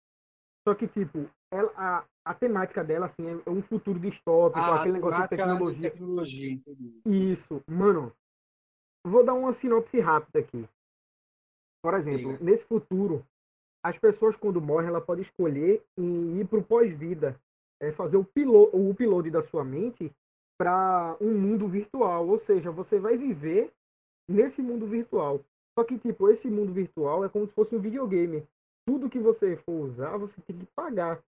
Só 0.67 0.75
que, 0.75 0.87
tipo, 0.87 1.29
ela, 1.51 1.73
a, 1.77 2.05
a 2.25 2.35
temática 2.35 2.85
dela, 2.85 3.07
assim, 3.07 3.27
é 3.27 3.51
um 3.51 3.63
futuro 3.63 3.99
distópico, 3.99 4.61
aquele 4.61 4.95
negócio 4.95 5.23
de 5.23 5.29
temática 5.29 5.37
de 5.37 5.43
tecnologia. 5.43 5.91
tecnologia, 5.91 6.53
entendi. 6.53 7.01
Isso, 7.07 7.63
mano. 7.67 8.13
Vou 9.07 9.25
dar 9.25 9.33
uma 9.33 9.53
sinopse 9.53 9.99
rápida 9.99 10.41
aqui. 10.41 10.69
Por 11.83 11.95
exemplo, 11.95 12.33
Diga. 12.33 12.45
nesse 12.45 12.65
futuro, 12.65 13.25
as 13.83 13.99
pessoas 13.99 14.37
quando 14.37 14.61
morrem, 14.61 14.89
ela 14.89 15.01
pode 15.01 15.23
escolher 15.23 15.83
em 15.97 16.41
ir 16.41 16.47
para 16.47 16.59
o 16.59 16.63
pós-vida, 16.63 17.41
é, 17.81 17.91
fazer 17.91 18.19
o, 18.19 18.25
pilo, 18.25 18.69
o 18.75 18.91
upload 18.91 19.31
da 19.31 19.43
sua 19.43 19.65
mente 19.65 20.13
para 20.61 21.17
um 21.19 21.33
mundo 21.33 21.67
virtual, 21.67 22.29
ou 22.29 22.39
seja, 22.39 22.71
você 22.71 22.99
vai 22.99 23.17
viver 23.17 23.73
nesse 24.29 24.61
mundo 24.61 24.87
virtual. 24.87 25.41
Só 25.79 25.83
que 25.83 25.99
tipo, 25.99 26.29
esse 26.29 26.51
mundo 26.51 26.73
virtual 26.75 27.25
é 27.25 27.29
como 27.31 27.47
se 27.47 27.55
fosse 27.55 27.75
um 27.75 27.81
videogame. 27.81 28.47
Tudo 28.91 29.09
que 29.09 29.21
você 29.21 29.57
for 29.57 29.85
usar, 29.85 30.17
você 30.19 30.41
tem 30.43 30.59
que 30.59 30.67
pagar. 30.75 31.23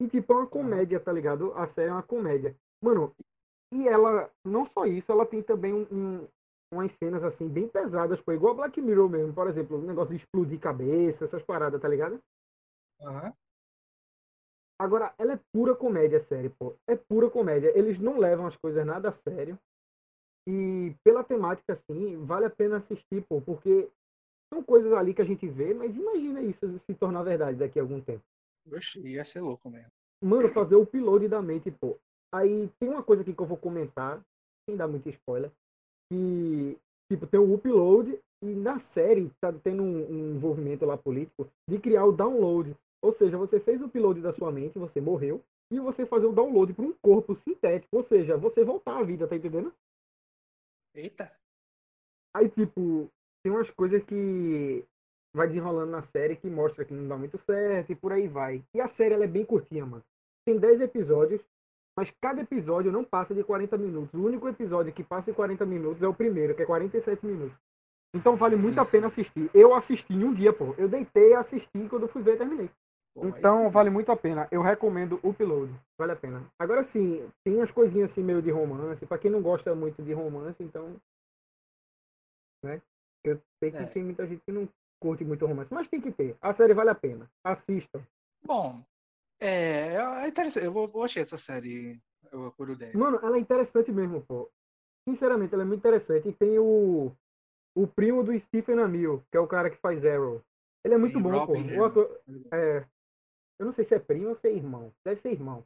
E 0.00 0.08
tipo, 0.08 0.32
é 0.32 0.36
uma 0.36 0.46
comédia, 0.46 1.00
tá 1.00 1.12
ligado? 1.12 1.52
A 1.54 1.66
série 1.66 1.90
é 1.90 1.92
uma 1.92 2.02
comédia. 2.02 2.56
Mano, 2.82 3.14
e 3.72 3.88
ela, 3.88 4.30
não 4.44 4.64
só 4.64 4.86
isso, 4.86 5.12
ela 5.12 5.26
tem 5.26 5.42
também 5.42 5.74
um, 5.74 5.86
um- 5.92 6.28
umas 6.72 6.92
cenas 6.92 7.24
assim 7.24 7.48
bem 7.48 7.68
pesadas, 7.68 8.20
pô, 8.20 8.32
igual 8.32 8.54
Black 8.54 8.80
Mirror 8.80 9.08
mesmo, 9.08 9.34
por 9.34 9.48
exemplo, 9.48 9.78
o 9.78 9.82
negócio 9.82 10.10
de 10.16 10.22
explodir 10.22 10.60
cabeça, 10.60 11.24
essas 11.24 11.42
paradas, 11.42 11.80
tá 11.80 11.88
ligado? 11.88 12.20
Aham. 13.02 13.34
Agora, 14.78 15.14
ela 15.18 15.34
é 15.34 15.40
pura 15.52 15.74
comédia, 15.76 16.18
a 16.18 16.20
série, 16.20 16.48
pô. 16.48 16.74
É 16.88 16.96
pura 16.96 17.30
comédia. 17.30 17.76
Eles 17.78 17.98
não 17.98 18.18
levam 18.18 18.46
as 18.46 18.56
coisas 18.56 18.84
nada 18.86 19.10
a 19.10 19.12
sério. 19.12 19.58
E 20.48 20.94
pela 21.04 21.24
temática, 21.24 21.72
assim, 21.74 22.16
vale 22.24 22.46
a 22.46 22.50
pena 22.50 22.78
assistir, 22.78 23.24
pô, 23.28 23.40
porque 23.40 23.90
são 24.52 24.62
coisas 24.62 24.92
ali 24.92 25.14
que 25.14 25.22
a 25.22 25.24
gente 25.24 25.46
vê, 25.48 25.72
mas 25.72 25.96
imagina 25.96 26.42
isso 26.42 26.78
se 26.78 26.94
tornar 26.94 27.22
verdade 27.22 27.56
daqui 27.56 27.78
a 27.78 27.82
algum 27.82 28.00
tempo. 28.00 28.22
Oxe, 28.70 29.00
ia 29.00 29.24
ser 29.24 29.40
louco 29.40 29.70
mesmo. 29.70 29.90
Mano, 30.22 30.48
fazer 30.48 30.74
o 30.74 30.82
upload 30.82 31.28
da 31.28 31.40
mente, 31.40 31.70
pô. 31.70 31.96
Aí 32.32 32.68
tem 32.78 32.88
uma 32.88 33.02
coisa 33.02 33.22
aqui 33.22 33.32
que 33.32 33.40
eu 33.40 33.46
vou 33.46 33.56
comentar, 33.56 34.20
sem 34.68 34.76
dar 34.76 34.86
muito 34.86 35.08
spoiler, 35.08 35.50
que, 36.10 36.76
tipo, 37.10 37.26
tem 37.26 37.40
o 37.40 37.54
upload 37.54 38.20
e 38.42 38.46
na 38.46 38.78
série 38.78 39.30
tá 39.40 39.52
tendo 39.52 39.82
um, 39.82 40.10
um 40.10 40.34
envolvimento 40.36 40.84
lá 40.84 40.96
político 40.96 41.48
de 41.68 41.78
criar 41.78 42.04
o 42.04 42.12
download. 42.12 42.76
Ou 43.02 43.12
seja, 43.12 43.38
você 43.38 43.58
fez 43.58 43.80
o 43.80 43.86
upload 43.86 44.20
da 44.20 44.32
sua 44.32 44.52
mente, 44.52 44.78
você 44.78 45.00
morreu, 45.00 45.42
e 45.72 45.78
você 45.78 46.04
fazer 46.04 46.26
o 46.26 46.32
download 46.32 46.74
para 46.74 46.84
um 46.84 46.92
corpo 46.92 47.34
sintético. 47.34 47.96
Ou 47.96 48.02
seja, 48.02 48.36
você 48.36 48.64
voltar 48.64 48.98
à 48.98 49.02
vida, 49.02 49.26
tá 49.26 49.36
entendendo? 49.36 49.72
Eita. 50.94 51.32
Aí, 52.34 52.48
tipo, 52.48 53.10
tem 53.42 53.52
umas 53.52 53.70
coisas 53.70 54.02
que 54.04 54.84
vai 55.34 55.46
desenrolando 55.46 55.90
na 55.90 56.02
série 56.02 56.36
que 56.36 56.48
mostra 56.50 56.84
que 56.84 56.92
não 56.92 57.06
dá 57.06 57.16
muito 57.16 57.38
certo 57.38 57.90
e 57.92 57.94
por 57.94 58.12
aí 58.12 58.26
vai. 58.26 58.62
E 58.74 58.80
a 58.80 58.88
série 58.88 59.14
ela 59.14 59.24
é 59.24 59.28
bem 59.28 59.44
curtinha, 59.44 59.86
mano. 59.86 60.02
Tem 60.44 60.58
10 60.58 60.80
episódios, 60.80 61.40
mas 61.96 62.10
cada 62.20 62.42
episódio 62.42 62.90
não 62.90 63.04
passa 63.04 63.34
de 63.34 63.44
40 63.44 63.76
minutos. 63.78 64.14
O 64.14 64.24
único 64.24 64.48
episódio 64.48 64.92
que 64.92 65.04
passa 65.04 65.30
de 65.30 65.36
40 65.36 65.64
minutos 65.66 66.02
é 66.02 66.08
o 66.08 66.14
primeiro, 66.14 66.54
que 66.54 66.62
é 66.62 66.66
47 66.66 67.24
minutos. 67.24 67.56
Então 68.14 68.36
vale 68.36 68.56
Sim, 68.56 68.62
muito 68.62 68.80
a 68.80 68.84
sim. 68.84 68.90
pena 68.90 69.06
assistir. 69.06 69.50
Eu 69.54 69.74
assisti 69.74 70.12
em 70.12 70.24
um 70.24 70.34
dia, 70.34 70.52
pô. 70.52 70.74
Eu 70.76 70.88
deitei, 70.88 71.34
assisti, 71.34 71.88
quando 71.88 72.02
eu 72.02 72.08
fui 72.08 72.22
ver, 72.22 72.36
terminei. 72.36 72.68
Aí 73.16 73.28
Então 73.28 73.64
sim. 73.64 73.70
vale 73.70 73.90
muito 73.90 74.10
a 74.10 74.16
pena. 74.16 74.48
Eu 74.50 74.62
recomendo 74.62 75.20
o 75.22 75.28
Upload. 75.30 75.72
Vale 75.98 76.12
a 76.12 76.16
pena. 76.16 76.44
Agora 76.58 76.82
sim, 76.82 77.28
tem 77.44 77.56
umas 77.56 77.70
coisinhas 77.70 78.10
assim 78.10 78.22
meio 78.22 78.42
de 78.42 78.50
romance. 78.50 79.06
Pra 79.06 79.18
quem 79.18 79.30
não 79.30 79.42
gosta 79.42 79.74
muito 79.74 80.02
de 80.02 80.12
romance, 80.12 80.62
então. 80.62 80.96
Né? 82.64 82.82
Eu 83.24 83.40
sei 83.58 83.70
que 83.70 83.76
É. 83.76 83.86
tem 83.86 84.02
muita 84.04 84.26
gente 84.26 84.42
que 84.44 84.52
não 84.52 84.68
curte 85.00 85.24
muito 85.24 85.46
romance. 85.46 85.72
Mas 85.72 85.88
tem 85.88 86.00
que 86.00 86.10
ter. 86.12 86.36
A 86.40 86.52
série 86.52 86.74
vale 86.74 86.90
a 86.90 86.94
pena. 86.94 87.30
Assistam. 87.44 88.02
Bom, 88.42 88.82
é, 89.38 89.96
é 89.96 90.28
interessante. 90.28 90.64
Eu 90.64 90.72
vou, 90.72 90.88
vou 90.88 91.04
achar 91.04 91.20
essa 91.20 91.36
série. 91.36 92.00
Eu 92.32 92.52
por 92.52 92.68
ideia. 92.70 92.96
Mano, 92.96 93.18
ela 93.22 93.36
é 93.36 93.40
interessante 93.40 93.90
mesmo, 93.90 94.22
pô. 94.22 94.50
Sinceramente, 95.08 95.52
ela 95.54 95.62
é 95.62 95.66
muito 95.66 95.80
interessante. 95.80 96.28
E 96.28 96.32
tem 96.32 96.58
o. 96.58 97.12
O 97.72 97.86
primo 97.86 98.24
do 98.24 98.36
Stephen 98.38 98.80
Amell, 98.80 99.24
que 99.30 99.36
é 99.36 99.40
o 99.40 99.46
cara 99.46 99.70
que 99.70 99.76
faz 99.76 100.04
Arrow. 100.04 100.42
Ele 100.84 100.94
é 100.94 100.98
muito 100.98 101.14
Tem 101.14 101.22
bom, 101.22 101.30
pô. 101.46 101.52
Robin 101.52 101.76
O 101.76 101.84
ator, 101.84 102.20
é, 102.52 102.84
eu 103.58 103.64
não 103.66 103.72
sei 103.72 103.84
se 103.84 103.94
é 103.94 103.98
primo 103.98 104.30
ou 104.30 104.34
se 104.34 104.48
é 104.48 104.52
irmão. 104.52 104.92
Deve 105.04 105.20
ser 105.20 105.30
irmão. 105.30 105.64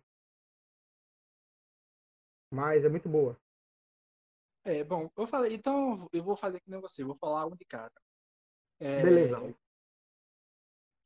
Mas 2.52 2.84
é 2.84 2.88
muito 2.88 3.08
boa. 3.08 3.36
É, 4.64 4.82
bom, 4.82 5.10
eu 5.16 5.26
falei, 5.26 5.54
então 5.54 6.08
eu 6.12 6.22
vou 6.22 6.36
fazer 6.36 6.58
que 6.60 6.70
nem 6.70 6.80
você, 6.80 7.04
vou 7.04 7.16
falar 7.16 7.46
um 7.46 7.54
de 7.54 7.64
cada. 7.66 7.92
É, 8.80 9.02
Beleza. 9.02 9.38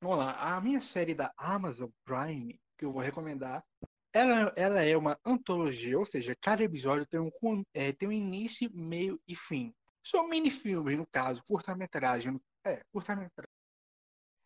Vamos 0.01 0.19
lá, 0.19 0.57
a 0.57 0.61
minha 0.61 0.81
série 0.81 1.13
da 1.13 1.33
Amazon 1.37 1.91
Prime, 2.05 2.61
que 2.77 2.85
eu 2.85 2.93
vou 2.93 3.03
recomendar, 3.03 3.65
ela, 4.13 4.53
ela 4.57 4.83
é 4.83 4.97
uma 4.97 5.19
antologia, 5.25 5.99
ou 5.99 6.05
seja, 6.05 6.37
cada 6.41 6.63
episódio 6.63 7.05
tem 7.07 7.19
um, 7.21 7.65
é, 7.75 7.93
tem 7.93 8.09
um 8.09 8.13
início, 8.13 8.71
meio 8.73 9.21
e 9.27 9.35
fim. 9.35 9.75
São 10.05 10.29
mini-filmes, 10.29 10.97
no 10.97 11.07
caso, 11.07 11.43
curta-metragem. 11.43 12.41
É, 12.65 12.83
curta-metragem. 12.93 13.51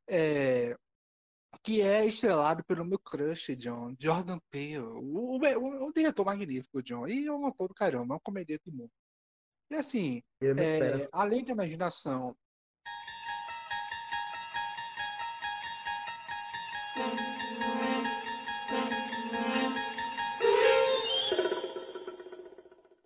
É, 0.08 0.76
que 1.62 1.80
é 1.80 2.06
estrelado 2.06 2.64
pelo 2.64 2.84
meu 2.84 2.98
crush, 2.98 3.54
John, 3.56 3.94
Jordan 3.98 4.38
Peele, 4.50 4.78
o, 4.78 5.38
o, 5.38 5.86
o 5.86 5.92
diretor 5.92 6.24
magnífico, 6.24 6.82
John, 6.82 7.06
e 7.06 7.26
é 7.26 7.32
um 7.32 7.46
ator 7.46 7.68
do 7.68 7.74
caramba, 7.74 8.14
é 8.14 8.16
um 8.16 8.20
comediante 8.20 8.70
bom. 8.70 8.88
E 9.72 9.74
assim, 9.74 10.22
é 10.58 11.08
além 11.10 11.42
da 11.42 11.52
imaginação. 11.52 12.36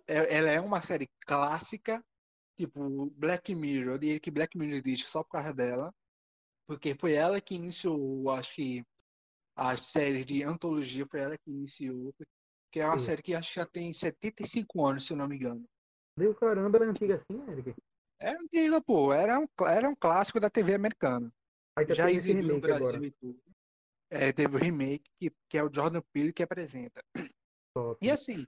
É- 0.05 0.35
Ela 0.35 0.51
é 0.51 0.59
uma 0.59 0.81
série 0.81 1.09
clássica, 1.25 2.03
tipo 2.57 3.09
Black 3.11 3.55
Mirror. 3.55 3.93
Eu 3.93 3.97
diria 3.97 4.19
que 4.19 4.29
Black 4.29 4.57
Mirror 4.57 4.81
existe 4.85 5.07
só 5.07 5.23
por 5.23 5.31
causa 5.31 5.53
dela, 5.53 5.95
porque 6.67 6.93
foi 6.99 7.13
ela 7.13 7.39
que 7.39 7.55
iniciou, 7.55 8.29
acho 8.31 8.55
que 8.55 8.83
a 9.55 9.77
série 9.77 10.25
de 10.25 10.43
antologia 10.43 11.07
foi 11.09 11.21
ela 11.21 11.37
que 11.37 11.49
iniciou, 11.49 12.13
que 12.69 12.81
é 12.81 12.85
uma 12.85 12.99
Sim. 12.99 13.05
série 13.05 13.21
que 13.21 13.33
acho 13.33 13.53
que 13.53 13.59
já 13.61 13.65
tem 13.65 13.93
75 13.93 14.85
anos, 14.85 15.05
se 15.05 15.13
eu 15.13 15.17
não 15.17 15.29
me 15.29 15.37
engano. 15.37 15.65
Deu 16.17 16.33
caramba, 16.33 16.77
ela 16.77 16.87
é 16.87 16.89
antiga 16.89 17.15
assim, 17.15 17.51
Eric. 17.51 17.75
É 18.19 18.31
antiga, 18.31 18.81
pô. 18.81 19.13
Era 19.13 19.39
um, 19.39 19.47
era 19.67 19.87
um 19.87 19.95
clássico 19.95 20.39
da 20.39 20.49
TV 20.49 20.73
americana. 20.73 21.31
Aí 21.77 21.85
tá 21.85 21.93
Já 21.93 22.11
exibiu 22.11 22.41
no 22.41 22.47
remake 22.47 22.61
Brasil 22.61 22.87
agora. 22.87 23.05
e 23.05 23.11
tudo. 23.11 23.39
É, 24.09 24.33
teve 24.33 24.55
o 24.55 24.59
remake, 24.59 25.03
que, 25.19 25.31
que 25.49 25.57
é 25.57 25.63
o 25.63 25.71
Jordan 25.71 26.01
Peele 26.11 26.33
que 26.33 26.41
apresenta. 26.41 27.03
Top. 27.75 28.03
E 28.03 28.09
assim, 28.09 28.47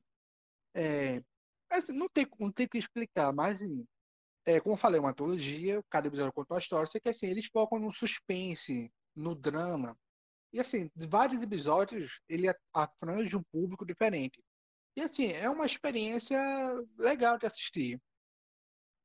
é, 0.74 1.22
assim, 1.70 1.94
não 1.94 2.10
tem, 2.10 2.28
não 2.40 2.52
tem 2.52 2.66
o 2.66 2.70
que 2.70 2.78
explicar, 2.78 3.32
mas 3.34 3.62
assim, 3.62 3.86
é, 4.46 4.60
como 4.60 4.74
eu 4.74 4.78
falei, 4.78 4.98
é 4.98 5.02
uma 5.02 5.12
antologia, 5.12 5.84
cada 5.90 6.08
episódio 6.08 6.34
conta 6.34 6.54
uma 6.54 6.60
história, 6.60 6.88
só 6.88 7.00
que 7.00 7.10
assim, 7.10 7.28
eles 7.28 7.46
focam 7.48 7.78
no 7.78 7.92
suspense, 7.92 8.92
no 9.16 9.36
drama. 9.36 9.96
E 10.52 10.60
assim, 10.60 10.90
vários 11.08 11.44
episódios 11.44 12.22
ele 12.28 12.48
afrange 12.74 13.36
um 13.36 13.44
público 13.52 13.86
diferente. 13.86 14.42
E 15.00 15.02
assim, 15.02 15.28
é 15.28 15.50
uma 15.50 15.66
experiência 15.66 16.38
legal 16.98 17.38
de 17.38 17.46
assistir. 17.46 18.02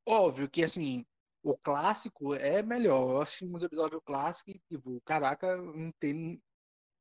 Óbvio 0.05 0.51
que 0.51 0.65
assim, 0.65 1.07
o 1.41 1.57
clássico 1.57 2.35
é 2.35 2.61
melhor. 2.65 3.11
Eu 3.11 3.21
assisti 3.21 3.45
uns 3.45 3.63
episódios 3.63 4.03
clássicos 4.05 4.57
e, 4.57 4.59
tipo, 4.69 5.01
caraca, 5.03 5.57
não 5.57 5.93
tem. 5.93 6.43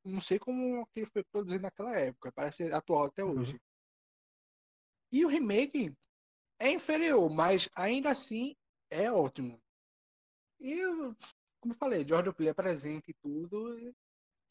Não 0.06 0.22
sei 0.22 0.38
como 0.38 0.86
que 0.94 1.08
foi 1.08 1.24
produzido 1.24 1.64
naquela 1.64 1.98
época. 1.98 2.32
Parece 2.32 2.72
atual 2.72 3.06
até 3.06 3.24
Uhum. 3.24 3.40
hoje. 3.40 3.60
E 5.12 5.26
o 5.26 5.28
remake 5.28 5.92
é 6.60 6.70
inferior, 6.70 7.28
mas 7.32 7.68
ainda 7.76 8.12
assim 8.12 8.56
é 8.92 9.12
ótimo. 9.12 9.60
E, 10.60 10.78
como 11.60 11.74
eu 11.74 11.78
falei, 11.80 12.08
Jordan 12.08 12.32
Peele 12.32 12.52
é 12.52 12.54
presente 12.54 13.10
e 13.10 13.14
tudo. 13.16 13.80
e 13.80 13.92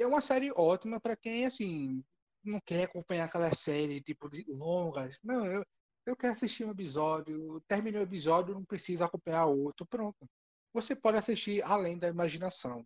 É 0.01 0.07
uma 0.07 0.21
série 0.21 0.51
ótima 0.51 0.99
para 1.01 1.17
quem, 1.17 1.47
assim, 1.47 2.05
não 2.45 2.61
quer 2.61 2.85
acompanhar 2.85 3.25
aquela 3.25 3.53
série, 3.55 4.01
tipo, 4.01 4.29
de 4.29 4.45
longas. 4.49 5.19
Não, 5.23 5.47
eu, 5.47 5.65
eu 6.07 6.17
quero 6.17 6.35
assistir 6.35 6.65
um 6.65 6.71
episódio, 6.71 7.61
terminei 7.69 8.01
o 8.01 8.05
episódio, 8.05 8.55
não 8.55 8.65
precisa 8.65 9.05
acompanhar 9.05 9.47
outro, 9.47 9.87
pronto. 9.87 10.27
Você 10.73 10.97
pode 10.97 11.19
assistir 11.19 11.63
além 11.63 11.99
da 11.99 12.09
imaginação. 12.09 12.85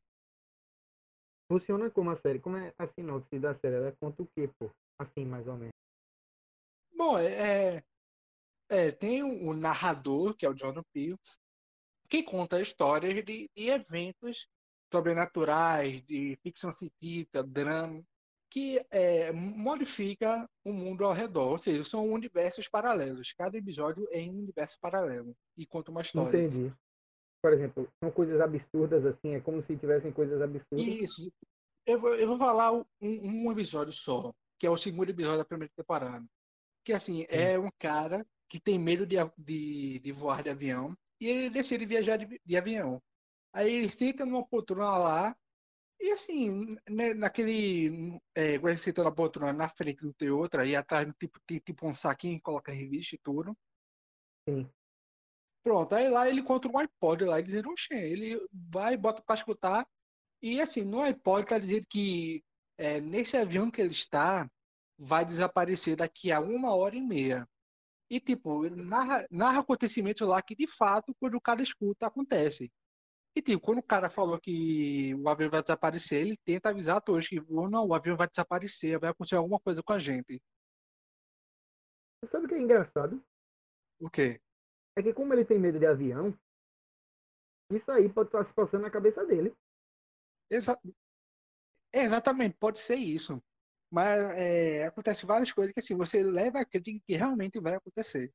Funciona 1.51 1.89
como 1.91 2.11
a 2.11 2.17
série? 2.17 2.41
Como 2.41 2.57
é 2.57 2.75
a 2.77 2.87
sinopse 2.87 3.39
da 3.39 3.55
série? 3.55 3.77
Ela 3.77 3.97
conta 4.01 4.23
o 4.23 4.27
quê, 4.35 4.51
pô? 4.59 4.71
Assim, 4.99 5.25
mais 5.25 5.47
ou 5.47 5.57
menos. 5.57 5.75
Bom, 6.93 7.19
é, 7.19 7.85
é, 8.69 8.91
tem 8.91 9.23
o, 9.23 9.51
o 9.51 9.55
narrador, 9.55 10.35
que 10.35 10.45
é 10.45 10.51
o 10.51 10.57
Jordan 10.57 10.83
Peele, 10.93 11.19
que 12.09 12.23
conta 12.23 12.61
histórias 12.61 13.15
de, 13.15 13.23
de 13.55 13.69
eventos 13.69 14.49
sobrenaturais, 14.93 16.03
de 16.05 16.37
ficção 16.43 16.73
científica, 16.73 17.43
drama, 17.43 18.03
que 18.57 18.83
é, 18.91 19.31
modifica 19.33 20.49
o 20.65 20.73
mundo 20.73 21.05
ao 21.05 21.13
redor. 21.13 21.51
Ou 21.51 21.59
seja, 21.59 21.85
são 21.85 22.11
universos 22.11 22.67
paralelos. 22.67 23.35
Cada 23.35 23.59
episódio 23.59 24.09
é 24.11 24.21
em 24.21 24.31
um 24.31 24.39
universo 24.39 24.79
paralelo 24.81 25.37
e 25.55 25.67
conta 25.67 25.91
uma 25.91 26.01
história. 26.01 26.39
Entendi. 26.39 26.73
Por 27.43 27.53
exemplo, 27.53 27.87
são 28.03 28.11
coisas 28.11 28.41
absurdas 28.41 29.05
assim, 29.05 29.35
é 29.35 29.41
como 29.41 29.61
se 29.61 29.77
tivessem 29.77 30.11
coisas 30.11 30.41
absurdas. 30.41 30.87
Isso. 30.87 31.31
Eu 31.85 31.99
vou, 31.99 32.15
eu 32.15 32.27
vou 32.27 32.39
falar 32.39 32.73
um, 32.73 32.83
um 33.03 33.53
episódio 33.53 33.93
só, 33.93 34.33
que 34.59 34.67
é 34.67 34.71
o 34.71 34.77
segundo 34.79 35.11
episódio 35.11 35.37
da 35.37 35.45
primeira 35.45 35.71
temporada. 35.77 36.25
Que 36.83 36.95
assim, 36.95 37.27
é 37.29 37.59
um 37.59 37.69
cara 37.79 38.27
que 38.49 38.59
tem 38.59 38.79
medo 38.79 39.05
de, 39.05 39.17
de, 39.37 39.99
de 39.99 40.13
voar 40.13 40.43
de 40.43 40.49
avião 40.49 40.97
e 41.21 41.29
ele 41.29 41.51
decide 41.51 41.85
viajar 41.85 42.17
de, 42.17 42.41
de 42.43 42.57
avião. 42.57 43.03
Aí 43.53 43.71
ele 43.71 43.89
senta 43.91 44.25
numa 44.25 44.47
poltrona 44.47 44.97
lá 44.97 45.37
e 46.01 46.13
assim, 46.13 46.77
né, 46.89 47.15
naquele. 47.15 48.21
É, 48.35 48.59
quando 48.59 48.73
ele 48.73 48.79
senta 48.79 49.03
na 49.03 49.11
poltrona, 49.11 49.53
na 49.53 49.69
frente 49.69 50.05
não 50.05 50.13
tem 50.13 50.31
outra, 50.31 50.67
e 50.67 50.77
atrás 50.77 51.11
tipo, 51.19 51.41
tem 51.47 51.59
tipo 51.59 51.87
um 51.87 51.95
saquinho, 51.95 52.41
coloca 52.43 52.73
revista 52.73 53.15
e 53.15 53.19
tudo. 53.19 53.57
Sim. 54.49 54.71
Pronto, 55.65 55.95
aí 55.95 56.09
lá 56.09 56.29
ele 56.29 56.41
encontra 56.41 56.71
um 56.71 56.79
iPod 56.79 57.25
lá 57.25 57.41
e 57.41 57.43
dizendo, 57.43 57.71
oxe, 57.71 57.93
ele 57.93 58.41
vai 58.53 58.97
bota 58.97 59.23
pra 59.23 59.35
escutar. 59.35 59.87
E 60.41 60.61
assim, 60.61 60.83
no 60.83 61.03
iPod 61.03 61.47
tá 61.47 61.59
dizendo 61.59 61.87
que 61.89 62.45
é, 62.79 63.01
nesse 63.01 63.37
avião 63.37 63.71
que 63.71 63.81
ele 63.81 63.91
está, 63.91 64.49
vai 64.99 65.25
desaparecer 65.25 65.97
daqui 65.97 66.31
a 66.31 66.41
uma 66.41 66.75
hora 66.75 66.95
e 66.95 67.01
meia. 67.01 67.49
E 68.09 68.21
tipo, 68.21 68.69
narra, 68.71 69.27
narra 69.31 69.61
acontecimentos 69.61 70.27
lá 70.27 70.41
que 70.41 70.55
de 70.55 70.67
fato, 70.67 71.15
quando 71.19 71.35
o 71.35 71.41
cara 71.41 71.63
escuta, 71.63 72.07
acontece. 72.07 72.71
E 73.37 73.43
tipo, 73.43 73.63
quando 73.63 73.79
o 73.81 73.83
cara 73.83 74.09
falou 74.09 74.41
que 74.41 75.15
o 75.15 75.29
avião 75.29 75.51
vai 75.51 75.61
desaparecer, 75.63 76.23
ele 76.23 76.39
tenta 76.39 76.71
avisar 76.71 76.97
a 76.97 77.01
todos 77.03 77.29
que 77.29 77.39
"Oh, 77.51 77.69
não, 77.69 77.87
o 77.87 77.95
avião 77.95 78.17
vai 78.17 78.27
desaparecer, 78.27 78.99
vai 78.99 79.11
acontecer 79.11 79.37
alguma 79.37 79.61
coisa 79.61 79.83
com 79.83 79.93
a 79.93 79.99
gente. 79.99 80.43
Sabe 82.25 82.47
o 82.47 82.49
que 82.49 82.55
é 82.55 82.59
engraçado? 82.59 83.23
O 84.01 84.09
quê? 84.09 84.41
É 84.97 85.03
que 85.03 85.13
como 85.13 85.35
ele 85.35 85.45
tem 85.45 85.59
medo 85.59 85.79
de 85.79 85.85
avião, 85.85 86.35
isso 87.71 87.93
aí 87.93 88.09
pode 88.09 88.29
estar 88.29 88.43
se 88.43 88.55
passando 88.55 88.83
na 88.83 88.91
cabeça 88.91 89.23
dele. 89.25 89.55
Exa- 90.51 90.81
Exatamente, 91.93 92.57
pode 92.57 92.79
ser 92.79 92.97
isso. 92.97 93.43
Mas 93.91 94.19
é, 94.31 94.87
acontece 94.87 95.27
várias 95.27 95.53
coisas 95.53 95.75
que 95.75 95.81
assim, 95.81 95.95
você 95.95 96.23
leva 96.23 96.61
a 96.61 96.65
crer 96.65 96.83
que 96.83 97.03
realmente 97.09 97.61
vai 97.61 97.75
acontecer. 97.75 98.33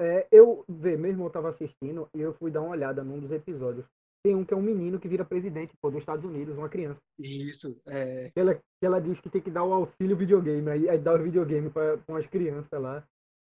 É, 0.00 0.28
eu, 0.30 0.64
vê, 0.68 0.96
meu 0.96 1.10
irmão 1.10 1.30
tava 1.30 1.48
assistindo 1.48 2.10
e 2.14 2.20
eu 2.20 2.34
fui 2.34 2.50
dar 2.50 2.60
uma 2.60 2.70
olhada 2.70 3.02
num 3.02 3.18
dos 3.18 3.32
episódios. 3.32 3.86
Tem 4.24 4.34
um 4.34 4.42
que 4.42 4.54
é 4.54 4.56
um 4.56 4.62
menino 4.62 4.98
que 4.98 5.06
vira 5.06 5.22
presidente, 5.22 5.76
pô, 5.76 5.90
dos 5.90 5.98
Estados 5.98 6.24
Unidos, 6.24 6.56
uma 6.56 6.68
criança. 6.70 6.98
Isso, 7.18 7.78
é, 7.86 8.32
Ela, 8.34 8.58
ela 8.80 8.98
diz 8.98 9.20
que 9.20 9.28
tem 9.28 9.42
que 9.42 9.50
dar 9.50 9.64
o 9.64 9.72
auxílio 9.74 10.16
videogame, 10.16 10.70
aí, 10.70 10.88
aí 10.88 10.98
dá 10.98 11.12
o 11.12 11.22
videogame 11.22 11.68
para 11.68 12.00
as 12.18 12.26
crianças 12.26 12.80
lá. 12.80 13.06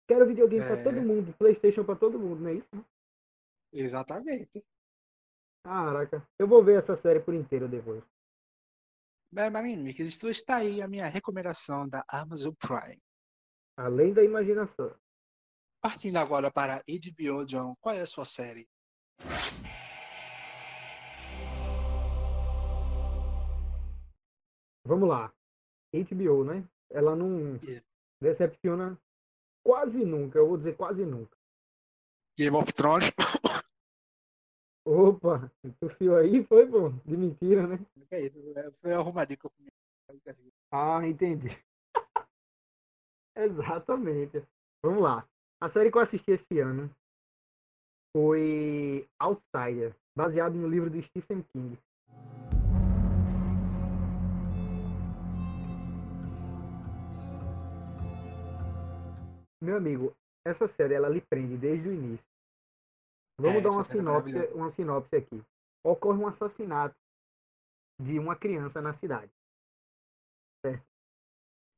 Quero 0.09 0.27
videogame 0.27 0.65
É. 0.65 0.67
pra 0.67 0.83
todo 0.83 1.01
mundo, 1.01 1.33
Playstation 1.37 1.85
pra 1.85 1.95
todo 1.95 2.19
mundo, 2.19 2.41
não 2.41 2.49
é 2.49 2.53
isso? 2.55 2.85
exatamente. 3.71 4.61
Caraca, 5.63 6.27
eu 6.37 6.47
vou 6.47 6.61
ver 6.61 6.77
essa 6.77 6.95
série 6.97 7.21
por 7.21 7.33
inteiro 7.33 7.69
depois. 7.69 8.03
Mas 9.31 9.51
Mimic, 9.51 10.01
isso 10.01 10.27
está 10.29 10.57
aí 10.57 10.81
a 10.81 10.87
minha 10.87 11.07
recomendação 11.07 11.87
da 11.87 12.03
Amazon 12.09 12.53
Prime. 12.59 13.01
Além 13.77 14.13
da 14.13 14.23
imaginação. 14.23 14.93
Partindo 15.81 16.17
agora 16.17 16.51
para 16.51 16.83
HBO, 16.87 17.45
John, 17.45 17.75
qual 17.79 17.95
é 17.95 18.01
a 18.01 18.07
sua 18.07 18.25
série? 18.25 18.67
Vamos 24.87 25.09
lá. 25.09 25.33
HBO, 25.93 26.45
né? 26.45 26.65
Ela 26.89 27.13
não 27.13 27.59
Yeah. 27.61 27.85
decepciona 28.21 28.97
quase 29.61 30.05
nunca, 30.05 30.39
eu 30.39 30.47
vou 30.47 30.57
dizer 30.57 30.77
quase 30.77 31.05
nunca. 31.05 31.37
Game 32.37 32.55
of 32.55 32.71
Thrones. 32.71 33.11
Opa, 34.85 35.51
tossiu 35.81 36.15
aí, 36.15 36.41
foi, 36.45 36.65
pô? 36.65 36.89
De 37.05 37.17
mentira, 37.17 37.67
né? 37.67 37.77
É 38.09 38.21
isso, 38.27 38.37
é, 38.57 38.71
Foi 38.81 38.93
arrumadinho 38.93 39.37
que 39.37 39.45
eu 39.45 39.49
comi. 39.49 39.69
Ah, 40.71 41.05
entendi. 41.05 41.49
Exatamente. 43.35 44.47
Vamos 44.81 45.03
lá. 45.03 45.27
A 45.61 45.67
série 45.67 45.91
que 45.91 45.97
eu 45.97 46.01
assisti 46.01 46.31
esse 46.31 46.59
ano 46.61 46.89
foi 48.15 49.05
Outsider, 49.19 49.93
baseado 50.15 50.53
no 50.53 50.69
livro 50.69 50.89
do 50.89 51.01
Stephen 51.01 51.43
King. 51.51 51.77
Meu 59.61 59.77
amigo, 59.77 60.15
essa 60.45 60.67
série 60.67 60.93
ela 60.93 61.09
lhe 61.09 61.21
prende 61.21 61.57
desde 61.57 61.89
o 61.89 61.93
início. 61.93 62.25
Vamos 63.39 63.59
É, 63.59 63.61
dar 63.61 63.71
uma 63.71 63.81
é 63.81 63.85
sinopse, 63.85 64.47
uma 64.53 64.69
sinopse 64.69 65.15
aqui. 65.15 65.43
Ocorre 65.85 66.19
um 66.19 66.27
assassinato 66.27 66.95
de 68.01 68.19
uma 68.19 68.35
criança 68.35 68.81
na 68.81 68.93
cidade. 68.93 69.31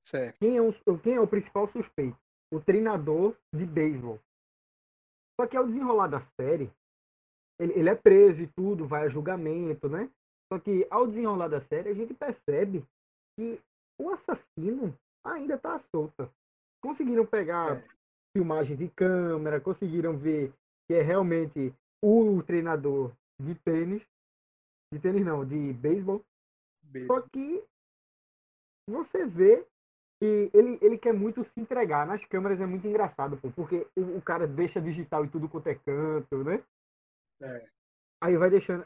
Certo. 0.08 0.38
Quem 0.40 0.58
é, 0.58 0.62
o, 0.62 0.72
quem 1.04 1.16
é 1.16 1.22
o 1.22 1.28
principal 1.28 1.68
suspeito? 1.68 2.18
O 2.52 2.60
treinador 2.60 3.36
de 3.54 3.66
beisebol. 3.66 4.20
Só 5.40 5.48
que 5.48 5.56
ao 5.56 5.68
desenrolar 5.68 6.08
da 6.08 6.20
série, 6.20 6.72
ele, 7.60 7.74
ele 7.74 7.90
é 7.90 7.96
preso 7.96 8.42
e 8.42 8.48
tudo, 8.48 8.88
vai 8.88 9.06
a 9.06 9.10
julgamento, 9.10 9.88
né? 9.88 10.12
Só 10.52 10.60
que 10.60 10.88
ao 10.90 11.06
desenrolar 11.06 11.48
da 11.48 11.62
série, 11.62 11.90
a 11.90 11.94
gente 11.94 12.14
percebe 12.14 12.84
que 13.38 13.62
o 14.00 14.10
assassino 14.10 14.98
ainda 15.24 15.56
está 15.56 15.78
solto. 15.78 16.30
Conseguiram 16.82 17.26
pegar 17.26 17.78
É. 17.78 17.88
filmagem 18.36 18.76
de 18.78 18.90
câmera, 18.90 19.60
conseguiram 19.60 20.18
ver 20.18 20.54
que 20.88 20.96
é 20.96 21.02
realmente 21.02 21.74
o 22.04 22.42
treinador 22.44 23.12
de 23.42 23.56
tênis. 23.56 24.02
De 24.94 25.00
tênis 25.00 25.24
não, 25.24 25.46
de 25.46 25.74
beisebol. 25.74 26.24
Só 27.06 27.22
que 27.22 27.64
você 28.90 29.26
vê 29.26 29.66
que 30.22 30.50
ele, 30.54 30.80
ele 30.82 30.98
quer 30.98 31.14
muito 31.14 31.44
se 31.44 31.60
entregar. 31.60 32.08
Nas 32.08 32.26
câmeras 32.26 32.60
é 32.60 32.66
muito 32.66 32.88
engraçado, 32.88 33.38
pô, 33.38 33.52
porque 33.52 33.88
o, 33.96 34.18
o 34.18 34.22
cara 34.22 34.48
deixa 34.48 34.82
digital 34.82 35.24
e 35.24 35.30
tudo 35.30 35.48
quanto 35.48 35.68
é 35.68 35.76
canto, 35.76 36.44
né? 36.44 36.64
É. 37.42 37.70
Aí 38.22 38.36
vai 38.36 38.50
deixando. 38.50 38.86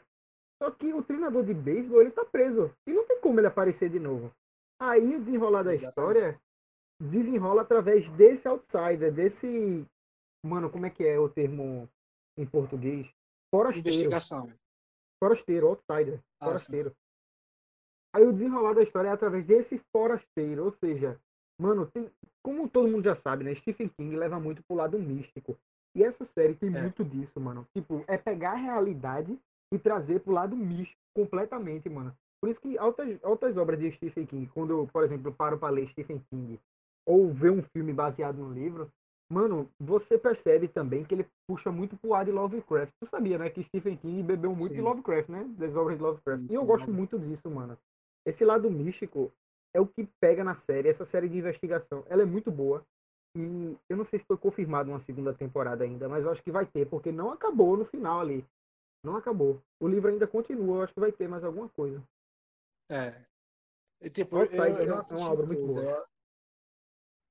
Só 0.62 0.70
que 0.70 0.92
o 0.92 1.02
treinador 1.02 1.44
de 1.44 1.54
beisebol, 1.54 2.02
ele 2.02 2.10
tá 2.10 2.24
preso. 2.24 2.70
E 2.86 2.92
não 2.92 3.06
tem 3.06 3.20
como 3.20 3.40
ele 3.40 3.46
aparecer 3.46 3.88
de 3.88 3.98
novo. 3.98 4.30
Aí 4.80 5.16
o 5.16 5.20
desenrolar 5.20 5.62
da 5.62 5.74
Exatamente. 5.74 5.88
história 5.88 6.40
desenrola 7.00 7.62
através 7.62 8.08
desse 8.10 8.46
outsider, 8.48 9.12
desse. 9.12 9.86
Mano, 10.44 10.70
como 10.70 10.86
é 10.86 10.90
que 10.90 11.04
é 11.06 11.18
o 11.18 11.28
termo 11.28 11.88
em 12.36 12.46
português? 12.46 13.08
Forasteiro. 13.54 13.88
Investigação. 13.88 14.52
Forasteiro, 15.22 15.68
outsider, 15.68 16.20
Ah, 16.40 16.46
forasteiro. 16.46 16.94
Aí 18.14 18.24
o 18.26 18.32
desenrolar 18.32 18.74
da 18.74 18.82
história 18.82 19.08
é 19.08 19.12
através 19.12 19.44
desse 19.44 19.78
forasteiro, 19.92 20.64
ou 20.64 20.70
seja, 20.70 21.18
mano, 21.60 21.86
tem, 21.86 22.10
como 22.44 22.68
todo 22.68 22.88
mundo 22.88 23.04
já 23.04 23.14
sabe, 23.14 23.42
né? 23.42 23.54
Stephen 23.54 23.88
King 23.88 24.14
leva 24.16 24.38
muito 24.38 24.62
pro 24.62 24.76
lado 24.76 24.98
místico. 24.98 25.56
E 25.96 26.02
essa 26.04 26.24
série 26.24 26.54
tem 26.54 26.74
É. 26.76 26.80
muito 26.82 27.04
disso, 27.04 27.40
mano. 27.40 27.66
Tipo, 27.72 28.04
é 28.06 28.16
pegar 28.18 28.52
a 28.52 28.56
realidade 28.56 29.38
e 29.72 29.78
trazer 29.78 30.20
pro 30.20 30.32
lado 30.32 30.54
místico 30.56 31.00
completamente, 31.14 31.88
mano. 31.88 32.16
Por 32.40 32.50
isso 32.50 32.60
que 32.60 32.76
altas, 32.76 33.18
altas 33.24 33.56
obras 33.56 33.78
de 33.80 33.90
Stephen 33.92 34.26
King, 34.26 34.46
quando 34.52 34.70
eu, 34.72 34.86
por 34.92 35.02
exemplo, 35.02 35.32
paro 35.32 35.58
para 35.58 35.72
ler 35.72 35.88
Stephen 35.88 36.22
King 36.30 36.60
ou 37.06 37.32
ver 37.32 37.50
um 37.50 37.62
filme 37.62 37.92
baseado 37.92 38.36
no 38.38 38.52
livro, 38.52 38.90
mano, 39.30 39.68
você 39.78 40.18
percebe 40.18 40.68
também 40.68 41.04
que 41.04 41.14
ele 41.14 41.26
puxa 41.46 41.70
muito 41.70 41.96
pro 41.96 42.14
ar 42.14 42.24
de 42.24 42.30
Lovecraft. 42.30 42.92
Tu 43.00 43.06
sabia, 43.06 43.38
né, 43.38 43.50
que 43.50 43.62
Stephen 43.64 43.96
King 43.96 44.22
bebeu 44.22 44.54
muito 44.54 44.72
Sim. 44.72 44.76
de 44.76 44.80
Lovecraft, 44.80 45.28
né? 45.28 45.44
Das 45.58 45.76
obras 45.76 45.96
de 45.96 46.02
Lovecraft. 46.02 46.42
Sim, 46.42 46.52
E 46.52 46.54
eu 46.54 46.64
gosto 46.64 46.90
muito 46.90 47.18
disso, 47.18 47.50
mano. 47.50 47.76
Esse 48.26 48.44
lado 48.44 48.70
místico 48.70 49.32
é 49.74 49.80
o 49.80 49.86
que 49.86 50.08
pega 50.20 50.44
na 50.44 50.54
série, 50.54 50.88
essa 50.88 51.04
série 51.04 51.28
de 51.28 51.38
investigação. 51.38 52.04
Ela 52.08 52.22
é 52.22 52.26
muito 52.26 52.50
boa. 52.50 52.84
E 53.36 53.76
eu 53.88 53.96
não 53.96 54.04
sei 54.04 54.20
se 54.20 54.24
foi 54.24 54.36
confirmado 54.36 54.90
uma 54.90 55.00
segunda 55.00 55.34
temporada 55.34 55.82
ainda, 55.82 56.08
mas 56.08 56.24
eu 56.24 56.30
acho 56.30 56.42
que 56.42 56.52
vai 56.52 56.64
ter, 56.64 56.88
porque 56.88 57.10
não 57.10 57.30
acabou 57.30 57.76
no 57.76 57.84
final 57.84 58.20
ali. 58.20 58.46
Não 59.04 59.16
acabou. 59.16 59.60
O 59.82 59.88
livro 59.88 60.08
ainda 60.08 60.26
continua, 60.26 60.76
eu 60.76 60.82
acho 60.82 60.94
que 60.94 61.00
vai 61.00 61.10
ter 61.10 61.28
mais 61.28 61.42
alguma 61.42 61.68
coisa. 61.68 62.02
É. 62.88 63.20
E, 64.00 64.08
tipo, 64.08 64.36
eu, 64.36 64.44
eu 64.44 64.86
não 64.86 64.98
é 64.98 65.02
uma 65.10 65.30
obra 65.30 65.46
muito 65.46 65.66
boa. 65.66 66.06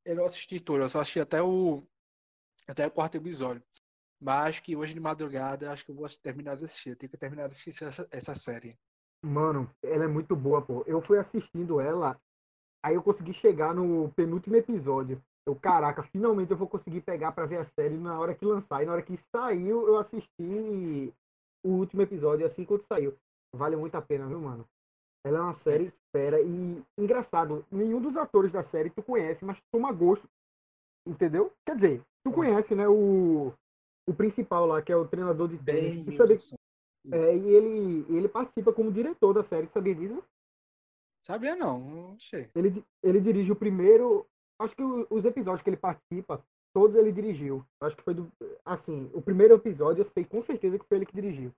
Eu, 0.06 0.16
não 0.16 0.26
assisti 0.26 0.60
tudo, 0.60 0.84
eu 0.84 0.90
só 0.90 1.00
assisti 1.00 1.20
até 1.20 1.42
o 1.42 1.84
até 2.68 2.88
o 2.88 2.92
quarto 2.92 3.18
episódio. 3.18 3.64
Mas 4.22 4.48
acho 4.48 4.64
que 4.64 4.76
hoje 4.76 4.94
de 4.94 5.00
madrugada 5.00 5.72
acho 5.72 5.84
que 5.84 5.92
eu 5.92 5.96
vou 5.96 6.08
terminar 6.22 6.56
de 6.56 6.66
assistir. 6.66 6.92
Eu 6.92 6.96
tenho 6.96 7.10
que 7.10 7.18
terminar 7.18 7.48
de 7.48 7.56
assistir 7.56 7.84
essa, 7.84 8.08
essa 8.10 8.34
série. 8.34 8.78
Mano, 9.24 9.70
ela 9.84 10.06
é 10.06 10.08
muito 10.08 10.36
boa, 10.36 10.62
pô. 10.62 10.84
Eu 10.88 11.02
fui 11.02 11.18
assistindo 11.18 11.80
ela, 11.80 12.20
aí 12.82 12.96
eu 12.96 13.04
consegui 13.04 13.34
chegar 13.34 13.74
no 13.74 14.12
penúltimo 14.14 14.56
episódio. 14.56 15.22
Eu, 15.46 15.56
caraca, 15.56 16.04
finalmente 16.04 16.52
eu 16.52 16.58
vou 16.58 16.68
conseguir 16.68 17.02
pegar 17.02 17.34
pra 17.34 17.46
ver 17.46 17.58
a 17.58 17.66
série 17.66 17.98
na 17.98 18.18
hora 18.18 18.34
que 18.34 18.46
lançar. 18.46 18.82
E 18.82 18.86
na 18.86 18.94
hora 18.94 19.02
que 19.02 19.18
saiu, 19.18 19.88
eu 19.88 19.98
assisti 19.98 21.14
o 21.64 21.70
último 21.70 22.02
episódio 22.02 22.46
assim 22.46 22.64
quando 22.64 22.84
saiu. 22.84 23.18
Vale 23.54 23.76
muito 23.76 23.96
a 23.96 24.02
pena, 24.02 24.26
viu, 24.26 24.40
mano? 24.40 24.68
Ela 25.26 25.40
é 25.40 25.42
uma 25.42 25.54
série 25.54 25.94
fera 26.12 26.42
e 26.42 26.84
engraçado, 26.98 27.66
nenhum 27.72 28.02
dos 28.02 28.18
atores 28.18 28.52
da 28.52 28.62
série 28.62 28.90
tu 28.90 29.02
conhece, 29.02 29.44
mas 29.44 29.58
tu 29.58 29.64
toma 29.72 29.92
gosto. 29.92 30.28
Entendeu? 31.06 31.52
Quer 31.66 31.76
dizer, 31.76 32.02
tu 32.24 32.32
conhece, 32.32 32.76
né, 32.76 32.88
o, 32.88 33.52
o 34.08 34.14
principal 34.14 34.66
lá, 34.66 34.82
que 34.82 34.92
é 34.92 34.96
o 34.96 35.08
treinador 35.08 35.48
de 35.48 35.58
tênis. 35.58 36.06
Tu 36.06 36.16
sabia, 36.16 36.38
é, 37.12 37.36
e 37.36 37.50
ele, 37.50 38.06
ele 38.16 38.30
participa 38.30 38.72
como 38.72 38.92
diretor 38.92 39.34
da 39.34 39.44
série, 39.44 39.68
tu 39.68 39.74
sabia 39.74 39.96
disso? 39.96 40.24
Sabia 41.26 41.56
não, 41.56 41.80
não 41.80 42.20
sei. 42.20 42.50
Ele, 42.56 42.84
ele 43.02 43.22
dirige 43.22 43.52
o 43.52 43.56
primeiro. 43.56 44.26
Acho 44.60 44.76
que 44.76 44.84
os 44.84 45.26
episódios 45.26 45.62
que 45.62 45.70
ele 45.70 45.78
participa, 45.78 46.44
todos 46.74 46.96
ele 46.96 47.12
dirigiu. 47.12 47.66
Acho 47.82 47.96
que 47.96 48.04
foi 48.04 48.14
do. 48.14 48.32
Assim, 48.66 49.10
o 49.14 49.22
primeiro 49.22 49.56
episódio 49.56 50.02
eu 50.02 50.06
sei 50.06 50.26
com 50.26 50.42
certeza 50.42 50.78
que 50.78 50.86
foi 50.86 50.98
ele 50.98 51.06
que 51.06 51.16
dirigiu. 51.16 51.54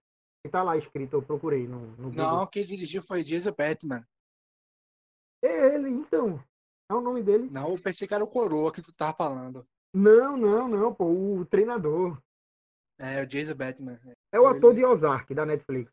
Tá 0.50 0.64
lá 0.64 0.78
escrito, 0.78 1.14
eu 1.14 1.22
procurei 1.22 1.68
no, 1.68 1.88
no 1.98 2.10
Google. 2.10 2.16
Não, 2.16 2.48
quem 2.48 2.66
dirigiu 2.66 3.02
foi 3.02 3.24
Jason 3.24 3.52
Batman. 3.52 4.06
É 5.44 5.76
ele, 5.76 5.90
então. 5.90 6.44
É 6.90 6.94
o 6.94 7.02
nome 7.02 7.24
dele? 7.24 7.50
Não, 7.50 7.72
eu 7.72 7.82
pensei 7.82 8.08
que 8.08 8.14
era 8.14 8.24
o 8.24 8.28
Coroa 8.28 8.72
que 8.72 8.82
tu 8.82 8.92
tava 8.92 9.16
falando. 9.16 9.66
Não, 9.94 10.38
não, 10.38 10.68
não, 10.68 10.94
pô. 10.94 11.06
O 11.06 11.46
treinador. 11.46 12.22
É, 13.00 13.22
o 13.22 13.28
Jason 13.28 13.56
Batman. 13.56 14.00
É 14.32 14.40
o 14.40 14.48
Ele- 14.48 14.58
ator 14.58 14.74
de 14.74 14.86
Ozark, 14.86 15.34
da 15.34 15.46
Netflix. 15.46 15.92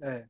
É. 0.00 0.26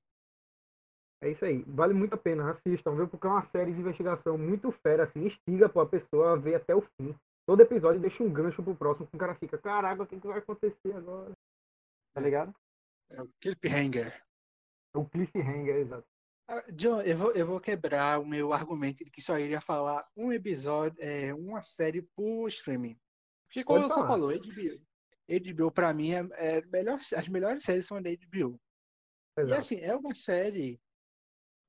É 1.23 1.31
isso 1.31 1.45
aí. 1.45 1.63
Vale 1.65 1.95
muito 1.95 2.15
a 2.15 2.19
pena. 2.19 2.51
Assistam, 2.51 2.95
viu? 2.95 3.09
Porque 3.09 3.27
é 3.27 3.31
uma 3.31 3.43
série 3.43 3.73
de 3.73 3.81
investigação 3.81 4.37
muito 4.37 4.71
fera, 4.71 5.05
assim. 5.05 5.25
Instiga 5.27 5.69
pô, 5.69 5.81
a 5.81 5.89
pessoa 5.89 6.33
a 6.33 6.37
ver 6.37 6.57
até 6.57 6.75
o 6.75 6.81
fim. 6.81 7.15
Todo 7.47 7.61
episódio 7.61 8.01
deixa 8.01 8.23
um 8.23 8.33
gancho 8.33 8.63
pro 8.63 8.75
próximo, 8.75 9.07
que 9.07 9.17
o 9.17 9.19
cara 9.19 9.35
fica, 9.35 9.59
caraca, 9.59 10.03
o 10.03 10.07
que, 10.07 10.19
que 10.21 10.27
vai 10.27 10.39
acontecer 10.39 10.95
agora? 10.95 11.33
Tá 12.15 12.21
ligado? 12.21 12.55
É 13.13 13.23
o 13.23 13.29
Cliffhanger. 13.41 14.23
É 14.95 14.99
o 14.99 15.07
cliffhanger, 15.07 15.77
exato. 15.77 16.07
Ah, 16.49 16.65
John, 16.73 17.01
eu 17.03 17.17
vou, 17.17 17.33
eu 17.33 17.47
vou 17.47 17.61
quebrar 17.61 18.21
o 18.21 18.27
meu 18.27 18.53
argumento 18.53 19.05
de 19.05 19.11
que 19.11 19.23
só 19.23 19.39
iria 19.39 19.61
falar 19.61 20.07
um 20.17 20.33
episódio, 20.33 21.03
é, 21.03 21.33
uma 21.33 21.63
série 21.63 22.03
por 22.03 22.49
streaming. 22.49 22.99
Porque 23.47 23.65
como 23.65 23.81
Pode 23.81 23.93
você 23.93 24.01
falar. 24.01 24.09
falou, 24.09 24.31
HBO, 24.31 24.87
HBO 25.29 25.71
pra 25.71 25.95
mim 25.95 26.13
é, 26.13 26.29
é 26.33 26.67
melhor, 26.67 26.99
as 26.99 27.29
melhores 27.29 27.65
séries 27.65 27.87
são 27.87 28.03
da 28.03 28.11
HBO. 28.11 28.61
E 29.39 29.41
exato. 29.41 29.55
assim, 29.55 29.77
é 29.77 29.95
uma 29.95 30.15
série, 30.15 30.81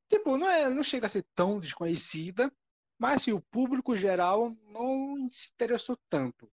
tipo, 0.10 0.38
não, 0.38 0.50
é, 0.50 0.70
não 0.70 0.84
chega 0.84 1.06
a 1.06 1.10
ser 1.10 1.26
tão 1.36 1.60
desconhecida, 1.60 2.52
mas 3.00 3.18
assim, 3.18 3.32
o 3.32 3.42
público 3.42 3.96
geral 3.96 4.56
não 4.64 5.30
se 5.30 5.50
interessou 5.54 5.98
tanto. 6.10 6.52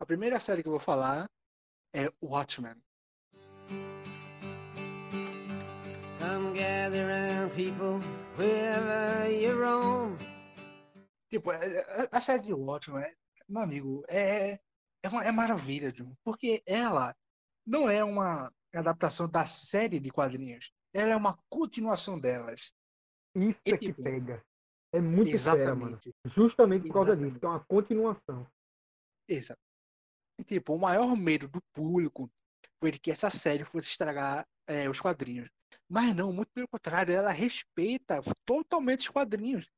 A 0.00 0.06
primeira 0.06 0.40
série 0.40 0.62
que 0.62 0.68
eu 0.68 0.72
vou 0.72 0.80
falar 0.80 1.30
é 1.94 2.12
Watchmen. 2.20 2.82
Gather 6.52 7.06
round, 7.06 7.54
people, 7.54 8.00
wherever 8.36 9.30
you 9.30 9.58
roam. 9.58 10.16
Tipo, 11.30 11.52
é- 11.52 11.78
é- 11.78 12.08
a 12.10 12.20
série 12.20 12.42
de 12.42 12.52
Watchmen, 12.52 13.02
é- 13.02 13.14
meu 13.48 13.62
amigo, 13.62 14.04
é, 14.08 14.60
é, 15.02 15.08
uma, 15.08 15.24
é 15.24 15.32
maravilha, 15.32 15.90
John, 15.92 16.14
porque 16.24 16.62
ela 16.66 17.16
não 17.66 17.88
é 17.88 18.04
uma 18.04 18.52
adaptação 18.74 19.28
da 19.28 19.46
série 19.46 19.98
de 19.98 20.10
quadrinhos, 20.10 20.72
ela 20.94 21.12
é 21.12 21.16
uma 21.16 21.38
continuação 21.48 22.18
delas. 22.18 22.72
Isso 23.34 23.60
E 23.64 23.72
é 23.72 23.78
que 23.78 23.86
tipo, 23.86 24.02
pega. 24.02 24.44
É 24.94 25.00
muito 25.00 25.38
fera, 25.38 25.74
mano. 25.74 25.96
Exatamente. 25.96 26.14
Justamente 26.26 26.86
por 26.86 26.92
causa 26.92 27.12
Exatamente. 27.12 27.28
disso, 27.30 27.40
que 27.40 27.46
é 27.46 27.48
uma 27.48 27.64
continuação. 27.64 28.46
Exato. 29.26 29.60
E, 30.38 30.44
tipo, 30.44 30.74
o 30.74 30.78
maior 30.78 31.16
medo 31.16 31.48
do 31.48 31.62
público 31.72 32.30
foi 32.78 32.90
de 32.90 32.98
que 32.98 33.10
essa 33.10 33.30
série 33.30 33.64
fosse 33.64 33.88
estragar 33.88 34.46
é, 34.66 34.88
os 34.88 35.00
quadrinhos. 35.00 35.48
Mas 35.92 36.14
não, 36.16 36.32
muito 36.32 36.50
pelo 36.54 36.66
contrário, 36.66 37.14
ela 37.14 37.30
respeita 37.30 38.22
totalmente 38.46 39.00
os 39.00 39.08
quadrinhos. 39.10 39.70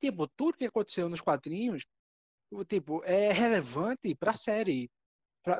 Tipo, 0.00 0.26
tudo 0.26 0.56
que 0.56 0.64
aconteceu 0.64 1.06
nos 1.06 1.20
quadrinhos, 1.20 1.84
tipo, 2.66 3.04
é 3.04 3.30
relevante 3.30 4.14
para 4.14 4.30
a 4.30 4.34
série. 4.34 4.90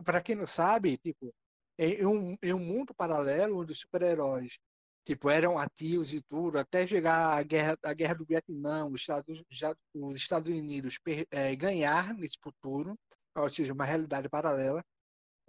Pra 0.05 0.23
quem 0.23 0.37
não 0.37 0.47
sabe, 0.47 0.97
tipo, 0.97 1.35
em 1.79 2.07
um, 2.07 2.35
em 2.43 2.55
um 2.55 2.59
mundo 2.59 2.95
paralelo 2.95 3.61
onde 3.61 3.73
os 3.73 3.81
super-heróis 3.81 4.59
tipo, 5.05 5.31
eram 5.31 5.59
ativos 5.59 6.13
e 6.13 6.23
tudo, 6.23 6.59
até 6.59 6.87
chegar 6.87 7.39
a 7.39 7.43
guerra, 7.43 7.79
a 7.83 7.95
guerra 7.95 8.15
do 8.15 8.27
Vietnã, 8.27 8.87
os 8.87 9.01
Estados, 9.01 9.43
já, 9.51 9.75
os 9.95 10.17
Estados 10.17 10.51
Unidos 10.51 10.99
per- 10.99 11.27
eh, 11.31 11.57
ganhar 11.57 12.15
nesse 12.15 12.37
futuro, 12.43 12.95
ou 13.37 13.49
seja, 13.51 13.73
uma 13.73 13.87
realidade 13.87 14.29
paralela. 14.29 14.85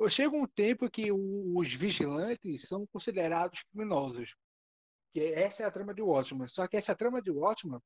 Chega 0.08 0.36
um 0.36 0.48
tempo 0.48 0.90
que 0.90 1.12
os 1.12 1.74
vigilantes 1.74 2.62
são 2.62 2.88
considerados 2.88 3.64
criminosos. 3.64 4.34
Que 5.14 5.34
essa 5.34 5.64
é 5.64 5.66
a 5.66 5.72
trama 5.72 5.94
de 5.94 6.02
Watchmen. 6.02 6.48
Só 6.48 6.68
que 6.68 6.78
essa 6.78 6.96
trama 6.96 7.22
de 7.22 7.32
Watchmen 7.32 7.82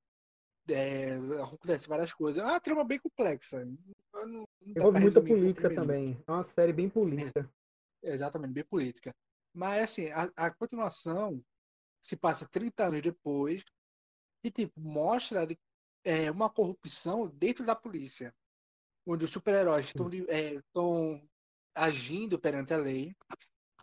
é, 0.70 1.16
acontece 1.42 1.88
várias 1.88 2.14
coisas. 2.14 2.42
É 2.42 2.46
uma 2.46 2.60
trama 2.60 2.84
bem 2.84 3.00
complexa. 3.00 3.66
Não- 4.14 4.46
muita 4.92 5.22
política 5.22 5.74
também. 5.74 6.22
É 6.28 6.32
uma 6.32 6.44
série 6.44 6.74
bem 6.74 6.90
política. 6.90 7.50
Exatamente, 8.04 8.54
bem 8.54 8.66
política. 8.66 9.16
Mas, 9.54 9.84
assim, 9.84 10.10
a, 10.10 10.30
a 10.36 10.54
continuação 10.54 11.44
se 12.02 12.16
passa 12.16 12.48
30 12.48 12.86
anos 12.86 13.02
depois 13.02 13.64
e, 14.44 14.52
tipo, 14.52 14.80
mostra 14.80 15.48
é, 16.04 16.30
uma 16.30 16.50
corrupção 16.50 17.28
dentro 17.28 17.66
da 17.66 17.76
polícia, 17.76 18.34
onde 19.08 19.26
os 19.26 19.32
super-heróis 19.32 19.88
estão 19.88 20.10
é, 20.28 20.56
estão 20.56 21.30
agindo 21.76 22.40
perante 22.40 22.74
a 22.74 22.78
lei. 22.78 23.16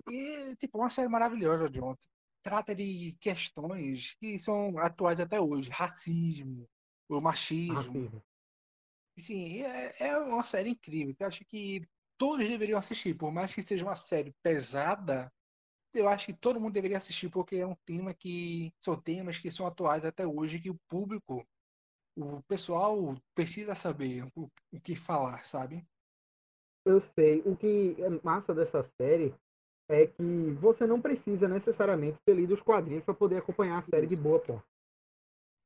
E, 0.09 0.57
tipo, 0.57 0.79
uma 0.79 0.90
série 0.90 1.09
maravilhosa, 1.09 1.68
John. 1.68 1.96
Trata 2.42 2.74
de 2.74 3.16
questões 3.20 4.16
que 4.18 4.38
são 4.38 4.79
atuais 4.79 5.20
até 5.20 5.40
hoje. 5.40 5.70
Racismo, 5.70 6.68
o 7.09 7.20
machismo. 7.20 7.74
Racismo. 7.74 8.24
Sim, 9.18 9.62
é, 9.62 9.94
é 9.98 10.18
uma 10.18 10.42
série 10.42 10.70
incrível. 10.70 11.14
que 11.14 11.22
Eu 11.22 11.29
acho 11.29 11.44
que 11.44 11.83
todos 12.16 12.46
deveriam 12.46 12.79
assistir, 12.79 13.14
por 13.14 13.31
mais 13.31 13.55
que 13.55 13.62
seja 13.62 13.85
uma 13.85 13.96
série 13.96 14.35
pesada, 14.42 15.31
eu 15.92 16.09
acho 16.09 16.26
que 16.26 16.35
todo 16.35 16.61
mundo 16.61 16.72
deveria 16.72 16.98
assistir, 16.98 17.29
porque 17.29 17.57
é 17.57 17.66
um 17.66 17.76
tema 17.85 18.14
que 18.14 18.72
são 18.81 19.00
temas 19.00 19.38
que 19.38 19.50
são 19.50 19.66
atuais 19.66 20.05
até 20.05 20.26
hoje, 20.26 20.61
que 20.61 20.70
o 20.70 20.79
público, 20.88 21.46
o 22.16 22.42
pessoal 22.42 23.16
precisa 23.35 23.74
saber 23.74 24.24
o, 24.35 24.50
o 24.72 24.81
que 24.81 24.94
falar, 24.94 25.44
sabe? 25.46 25.85
Eu 26.90 27.00
sei. 27.00 27.42
O 27.46 27.55
que 27.55 27.96
é 27.98 28.11
massa 28.22 28.53
dessa 28.53 28.83
série 28.83 29.33
é 29.88 30.07
que 30.07 30.50
você 30.59 30.87
não 30.87 31.00
precisa 31.00 31.46
necessariamente 31.48 32.18
ter 32.24 32.35
lido 32.35 32.55
os 32.55 32.61
quadrinhos 32.61 33.05
para 33.05 33.14
poder 33.14 33.37
acompanhar 33.38 33.79
a 33.79 33.83
série 33.83 34.07
de 34.07 34.16
boa, 34.16 34.40
pô. 34.40 34.61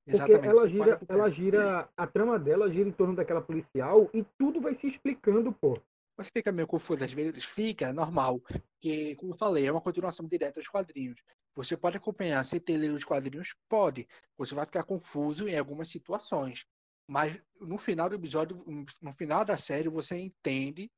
Porque 0.04 0.16
Exatamente. 0.16 0.46
ela 0.46 0.68
gira, 0.68 1.00
ela 1.08 1.30
gira, 1.30 1.88
a 1.96 2.06
trama 2.06 2.38
dela 2.38 2.70
gira 2.70 2.88
em 2.88 2.92
torno 2.92 3.16
daquela 3.16 3.40
policial 3.40 4.10
e 4.12 4.22
tudo 4.38 4.60
vai 4.60 4.74
se 4.74 4.87
explicando, 4.87 5.50
pô. 5.50 5.80
Você 6.16 6.30
fica 6.30 6.52
meio 6.52 6.68
confuso 6.68 7.02
às 7.02 7.12
vezes, 7.12 7.44
fica 7.44 7.92
normal, 7.92 8.38
porque, 8.38 9.16
como 9.16 9.32
eu 9.32 9.37
falei, 9.37 9.66
é 9.66 9.72
uma 9.72 9.80
continuação 9.80 10.26
direta 10.26 10.60
dos 10.60 10.68
quadrinhos. 10.68 11.20
Você 11.56 11.76
pode 11.76 11.96
acompanhar 11.96 12.42
sem 12.44 12.60
ter 12.60 12.76
lido 12.76 12.94
os 12.94 13.04
quadrinhos? 13.04 13.56
Pode. 13.68 14.06
Você 14.37 14.54
vai 14.54 14.66
ficar 14.66 14.84
confuso 14.84 15.48
em 15.48 15.58
algumas 15.58 15.88
situações. 15.88 16.66
Mas 17.08 17.38
no 17.60 17.78
final 17.78 18.08
do 18.08 18.14
episódio, 18.14 18.62
no 19.00 19.12
final 19.12 19.44
da 19.44 19.56
série, 19.56 19.88
você 19.88 20.16
entende 20.18 20.90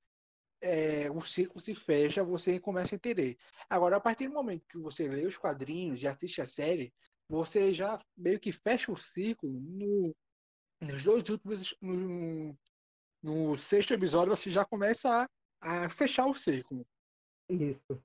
é, 0.60 1.10
o 1.10 1.20
ciclo 1.20 1.60
se 1.60 1.74
fecha, 1.74 2.24
você 2.24 2.58
começa 2.58 2.94
a 2.94 2.96
entender. 2.96 3.36
Agora, 3.68 3.96
a 3.96 4.00
partir 4.00 4.28
do 4.28 4.34
momento 4.34 4.66
que 4.68 4.78
você 4.78 5.08
lê 5.08 5.26
os 5.26 5.36
quadrinhos 5.36 6.02
e 6.02 6.06
assiste 6.06 6.40
a 6.40 6.46
série, 6.46 6.92
você 7.28 7.74
já 7.74 8.00
meio 8.16 8.40
que 8.40 8.52
fecha 8.52 8.90
o 8.90 8.96
ciclo 8.96 9.50
no, 9.50 10.14
nos 10.80 11.02
dois 11.02 11.28
últimos. 11.28 11.76
No, 11.80 12.56
no 13.22 13.56
sexto 13.56 13.92
episódio, 13.92 14.36
você 14.36 14.50
já 14.50 14.64
começa 14.64 15.28
a, 15.60 15.84
a 15.84 15.88
fechar 15.88 16.26
o 16.26 16.34
ciclo. 16.34 16.86
Isso. 17.50 18.00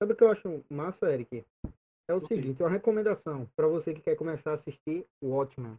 Sabe 0.00 0.12
o 0.12 0.16
que 0.16 0.24
eu 0.24 0.30
acho 0.30 0.64
massa, 0.70 1.10
Eric? 1.12 1.44
É 2.08 2.14
o 2.14 2.18
Ok. 2.18 2.28
seguinte, 2.28 2.62
uma 2.62 2.70
recomendação 2.70 3.48
para 3.56 3.66
você 3.66 3.94
que 3.94 4.00
quer 4.00 4.16
começar 4.16 4.50
a 4.50 4.54
assistir 4.54 5.06
o 5.20 5.28
Watchmen. 5.28 5.78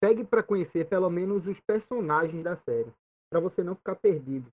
Pegue 0.00 0.24
para 0.24 0.42
conhecer 0.42 0.88
pelo 0.88 1.10
menos 1.10 1.46
os 1.46 1.60
personagens 1.60 2.42
da 2.42 2.56
série, 2.56 2.92
para 3.30 3.40
você 3.40 3.62
não 3.62 3.74
ficar 3.74 3.96
perdido. 3.96 4.50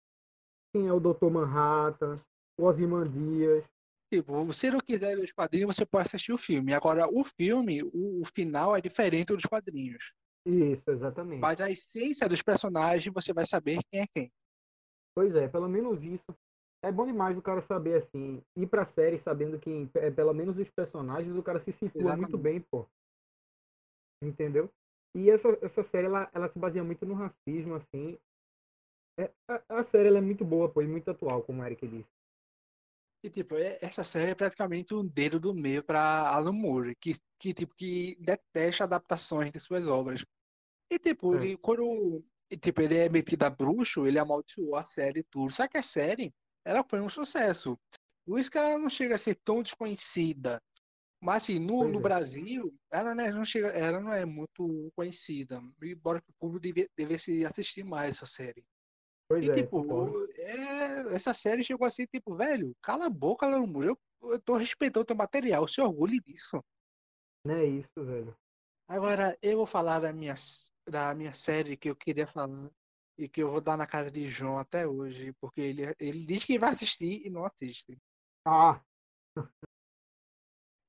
Quem 0.76 0.88
é 0.88 0.92
o 0.92 1.00
Dr. 1.00 1.32
Manhattan, 1.32 2.20
o 2.60 2.66
Ozymandias. 2.66 3.64
Tipo, 4.14 4.52
se 4.52 4.70
não 4.70 4.82
quiser 4.82 5.18
os 5.18 5.32
quadrinhos, 5.32 5.74
você 5.74 5.86
pode 5.86 6.06
assistir 6.08 6.34
o 6.34 6.38
filme. 6.38 6.74
Agora, 6.74 7.08
o 7.08 7.24
filme, 7.24 7.82
o, 7.82 8.22
o 8.22 8.26
final 8.36 8.76
é 8.76 8.82
diferente 8.82 9.34
dos 9.34 9.46
quadrinhos. 9.46 10.12
Isso, 10.46 10.92
exatamente. 10.92 11.40
Mas 11.40 11.62
a 11.62 11.72
essência 11.72 12.28
dos 12.28 12.42
personagens, 12.42 13.14
você 13.14 13.32
vai 13.32 13.46
saber 13.46 13.80
quem 13.90 14.02
é 14.02 14.06
quem. 14.14 14.34
Pois 15.16 15.34
é, 15.34 15.48
pelo 15.48 15.70
menos 15.70 16.04
isso. 16.04 16.36
É 16.84 16.92
bom 16.92 17.06
demais 17.06 17.38
o 17.38 17.42
cara 17.42 17.62
saber 17.62 17.96
assim, 17.96 18.44
ir 18.54 18.68
pra 18.68 18.84
série 18.84 19.18
sabendo 19.18 19.58
que 19.58 19.90
é 19.94 20.12
pelo 20.12 20.34
menos 20.34 20.58
os 20.58 20.70
personagens 20.70 21.38
o 21.38 21.42
cara 21.42 21.58
se 21.58 21.72
situa 21.72 22.18
muito 22.18 22.36
Exatamente. 22.36 22.38
bem, 22.38 22.60
pô. 22.60 22.86
Entendeu? 24.22 24.70
E 25.16 25.30
essa, 25.30 25.58
essa 25.62 25.82
série 25.84 26.08
ela, 26.08 26.30
ela 26.34 26.50
se 26.50 26.60
baseia 26.60 26.84
muito 26.84 27.06
no 27.06 27.14
racismo, 27.14 27.76
assim. 27.76 28.20
É, 29.18 29.32
a, 29.48 29.80
a 29.80 29.84
série 29.84 30.16
é 30.16 30.22
muito 30.22 30.44
boa, 30.44 30.70
pô, 30.70 30.82
e 30.82 30.88
muito 30.88 31.10
atual, 31.10 31.42
como 31.44 31.62
o 31.62 31.66
Eric 31.66 31.88
disse. 31.88 32.10
E, 33.24 33.30
tipo, 33.30 33.56
é- 33.56 33.80
essa 33.82 34.04
série 34.04 34.32
é 34.32 34.36
praticamente 34.36 34.94
um 34.94 35.06
dedo 35.06 35.40
do 35.40 35.54
meio 35.54 35.84
para 35.84 36.28
Alan 36.30 36.52
Moore, 36.52 36.96
que, 36.96 37.14
que, 37.40 37.54
tipo, 37.54 37.74
que 37.76 38.16
detesta 38.20 38.84
adaptações 38.84 39.52
de 39.52 39.60
suas 39.60 39.88
obras. 39.88 40.24
E, 40.92 41.00
tipo, 41.00 41.34
É. 41.36 41.38
ele, 41.38 41.58
quando 41.58 42.24
e, 42.52 42.58
tipo, 42.58 42.82
ele 42.82 42.98
é 42.98 43.10
metido 43.10 43.44
a 43.44 43.50
bruxo, 43.50 44.06
ele 44.06 44.20
amaldiçoou 44.20 44.76
a 44.76 44.84
série 44.84 45.22
e 45.22 45.24
tudo. 45.24 45.52
Só 45.52 45.68
que 45.68 45.78
a 45.78 45.84
série, 45.84 46.32
ela 46.64 46.84
foi 46.88 47.02
um 47.02 47.10
sucesso. 47.10 47.78
Por 48.26 48.40
isso 48.40 48.52
que 48.52 48.58
ela 48.58 48.78
não 48.78 48.90
chega 48.90 49.16
a 49.16 49.18
ser 49.18 49.36
tão 49.44 49.64
desconhecida. 49.64 50.62
Mas, 51.20 51.44
assim, 51.44 51.58
no, 51.60 51.88
no 51.88 52.00
é. 52.00 52.02
Brasil, 52.02 52.76
ela, 52.92 53.16
né, 53.16 53.32
não 53.32 53.44
chega, 53.44 53.70
ela 53.70 54.00
não 54.00 54.14
é 54.14 54.26
muito 54.26 54.92
conhecida. 54.96 55.60
Embora 55.82 56.20
o 56.20 56.34
público 56.40 56.62
deve- 56.62 56.90
devesse 56.96 57.44
assistir 57.44 57.84
mais 57.84 58.18
essa 58.18 58.28
série. 58.28 58.64
Pois 59.28 59.46
E, 59.46 59.50
é, 59.50 59.56
tipo, 59.56 60.28
é, 60.36 61.16
essa 61.16 61.34
série 61.34 61.64
chegou 61.64 61.88
assim, 61.88 62.06
tipo, 62.06 62.36
velho, 62.36 62.76
cala 62.82 63.08
a 63.08 63.10
boca. 63.10 63.48
Eu, 63.48 63.98
eu 64.24 64.40
tô 64.40 64.56
respeitando 64.56 65.02
o 65.02 65.06
teu 65.06 65.16
material, 65.16 65.68
se 65.68 65.82
orgulhe 65.82 66.20
disso. 66.20 66.64
Não 67.46 67.56
é 67.56 67.66
isso, 67.66 68.04
velho. 68.04 68.36
Agora, 68.88 69.38
eu 69.42 69.58
vou 69.58 69.66
falar 69.66 70.00
da 70.00 70.14
minha, 70.14 70.36
da 70.88 71.14
minha 71.16 71.34
série 71.34 71.76
que 71.76 71.90
eu 71.90 71.96
queria 71.96 72.28
falar 72.28 72.70
e 73.18 73.28
que 73.28 73.42
eu 73.42 73.50
vou 73.50 73.62
dar 73.62 73.78
na 73.78 73.88
cara 73.88 74.12
de 74.12 74.28
João 74.28 74.60
até 74.60 74.88
hoje, 74.88 75.34
porque 75.40 75.62
ele, 75.62 75.96
ele 76.00 76.26
diz 76.26 76.44
que 76.44 76.60
vai 76.60 76.74
assistir 76.74 77.26
e 77.26 77.30
não 77.30 77.46
assiste. 77.46 77.98
Ah, 78.46 78.80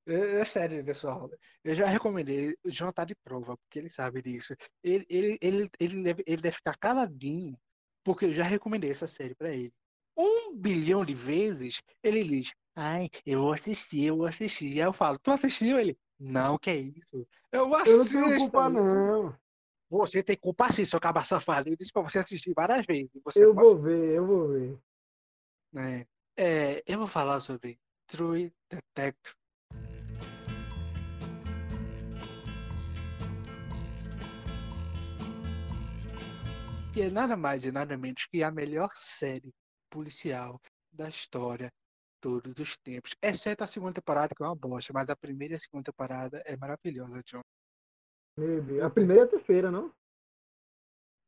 É, 0.07 0.41
é 0.41 0.45
sério, 0.45 0.85
pessoal. 0.85 1.29
Eu 1.65 1.75
já 1.75 1.87
recomendei. 1.87 2.57
O 2.65 2.71
João 2.71 2.93
tá 2.93 3.05
de 3.05 3.15
prova, 3.15 3.57
porque 3.57 3.79
ele 3.79 3.91
sabe 3.91 4.23
disso. 4.23 4.55
Ele, 4.83 5.05
ele, 5.09 5.39
ele, 5.41 5.71
ele, 5.81 6.03
deve, 6.03 6.25
ele 6.27 6.43
deve 6.43 6.57
ficar 6.57 6.77
caladinho, 6.79 7.59
porque 8.07 8.27
eu 8.27 8.33
já 8.33 8.45
recomendei 8.45 8.89
essa 8.89 9.09
série 9.09 9.35
pra 9.35 9.53
ele. 9.53 9.75
Um 10.17 10.57
bilhão 10.57 11.05
de 11.05 11.13
vezes 11.13 11.83
ele 12.01 12.23
diz: 12.23 12.53
Ai, 12.77 13.11
eu 13.27 13.41
vou 13.41 13.53
assistir, 13.53 14.05
eu 14.05 14.17
vou 14.17 14.27
assistir. 14.27 14.81
Aí 14.81 14.87
eu 14.87 14.93
falo: 14.93 15.19
Tu 15.19 15.29
assistiu? 15.33 15.77
Ele: 15.77 15.99
Não, 16.17 16.57
que 16.57 16.71
é 16.71 16.77
isso? 16.77 17.27
Eu 17.51 17.69
vou 17.69 17.79
eu 17.85 17.99
não 17.99 18.07
tenho 18.07 18.27
assistir. 18.27 18.39
culpa, 18.39 18.69
não. 18.71 19.37
Você 19.91 20.23
tem 20.23 20.37
culpa 20.37 20.73
sim, 20.73 20.85
seu 20.85 21.01
caba 21.01 21.25
safado. 21.25 21.69
Eu 21.69 21.77
disse 21.77 21.93
pra 21.93 22.03
você 22.03 22.21
assistir 22.21 22.55
várias 22.55 22.87
vezes. 22.87 23.11
Eu 23.35 23.53
vou 23.53 23.77
ver, 23.77 24.15
eu 24.15 24.25
vou 24.25 24.49
ver. 24.49 24.79
É, 25.75 26.07
é, 26.37 26.83
eu 26.87 26.99
vou 27.01 27.09
falar 27.09 27.41
sobre 27.41 27.77
True 28.07 28.55
Detective. 28.71 29.37
Que 36.97 37.03
é 37.03 37.11
nada 37.11 37.37
mais 37.37 37.63
e 37.63 37.71
nada 37.71 37.95
menos 37.95 38.25
que 38.25 38.43
a 38.43 38.51
melhor 38.51 38.89
série 38.95 39.53
policial 39.91 40.59
da 40.91 41.11
história 41.11 41.71
todos 42.23 42.59
os 42.59 42.75
tempos. 42.79 43.15
Exceto 43.21 43.63
a 43.63 43.67
segunda 43.67 43.93
temporada, 43.93 44.35
que 44.35 44.43
é 44.43 44.47
uma 44.47 44.57
bosta, 44.57 44.95
mas 44.95 45.11
a 45.11 45.15
primeira 45.15 45.53
e 45.53 45.57
a 45.59 45.61
segunda 45.61 45.93
temporada 45.93 46.43
é 46.47 46.57
maravilhosa, 46.57 47.23
John. 47.23 47.43
Meu 48.39 48.63
Deus. 48.63 48.83
A 48.83 48.89
primeira 48.89 49.25
e 49.25 49.27
a 49.27 49.29
terceira, 49.29 49.71
não? 49.71 49.95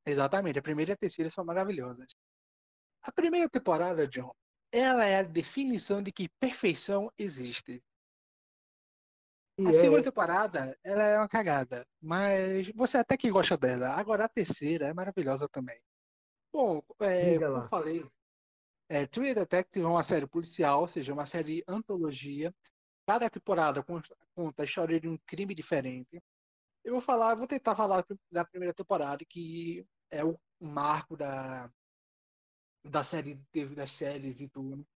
Exatamente, 0.07 0.59
a 0.59 0.63
primeira 0.63 0.93
e 0.93 0.95
a 0.95 0.97
terceira 0.97 1.31
são 1.31 1.45
maravilhosas. 1.45 2.09
A 3.03 3.13
primeira 3.13 3.47
temporada, 3.47 4.09
John, 4.09 4.33
ela 4.73 5.05
é 5.05 5.19
a 5.19 5.23
definição 5.23 6.03
de 6.03 6.11
que 6.11 6.31
perfeição 6.41 7.13
existe. 7.19 7.85
A 9.67 9.71
é, 9.71 9.73
segunda 9.73 10.03
temporada, 10.05 10.79
ela 10.85 11.03
é 11.03 11.19
uma 11.19 11.29
cagada, 11.29 11.85
mas 12.01 12.69
você 12.69 12.99
até 12.99 13.17
que 13.17 13.31
gosta 13.31 13.57
dela. 13.57 13.89
Agora 13.89 14.25
a 14.25 14.29
terceira 14.29 14.87
é 14.87 14.95
maravilhosa 14.95 15.49
também. 15.49 15.81
Bom, 16.53 16.81
é, 17.01 17.35
como 17.39 17.51
lá. 17.51 17.65
eu 17.65 17.69
falei, 17.69 18.07
é, 18.89 19.07
True 19.07 19.35
Detective 19.35 19.85
é 19.85 19.89
uma 19.89 20.03
série 20.05 20.27
policial, 20.27 20.83
ou 20.83 20.89
seja, 20.89 21.13
uma 21.13 21.27
série 21.27 21.65
antologia. 21.67 22.55
Cada 23.07 23.29
temporada 23.29 23.83
conta 23.83 24.63
a 24.63 24.65
história 24.65 25.01
de 25.01 25.09
um 25.09 25.19
crime 25.27 25.55
diferente. 25.55 26.23
Eu 26.85 26.93
vou 26.93 27.01
falar, 27.01 27.35
vou 27.35 27.47
tentar 27.47 27.75
falar 27.75 28.05
da 28.31 28.45
primeira 28.45 28.73
temporada, 28.73 29.25
que 29.29 29.85
é 30.11 30.25
o 30.25 30.39
marco 30.61 31.17
da, 31.17 31.71
da 32.85 33.03
série, 33.03 33.41
das 33.75 33.91
séries 33.91 34.41
e 34.41 34.49
tudo. 34.49 34.87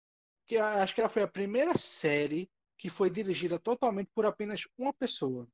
Que 0.46 0.56
acho 0.56 0.94
que 0.94 1.00
ela 1.00 1.10
foi 1.10 1.22
a 1.22 1.28
primeira 1.28 1.76
série 1.76 2.48
que 2.78 2.88
foi 2.88 3.10
dirigida 3.10 3.58
totalmente 3.58 4.10
por 4.14 4.26
apenas 4.26 4.66
uma 4.76 4.92
pessoa. 4.92 5.46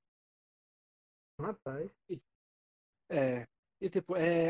Rapaz. 1.41 1.91
É, 3.11 3.47
e 3.81 3.89
tipo, 3.89 4.17
é, 4.17 4.49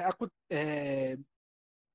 é, 0.50 1.18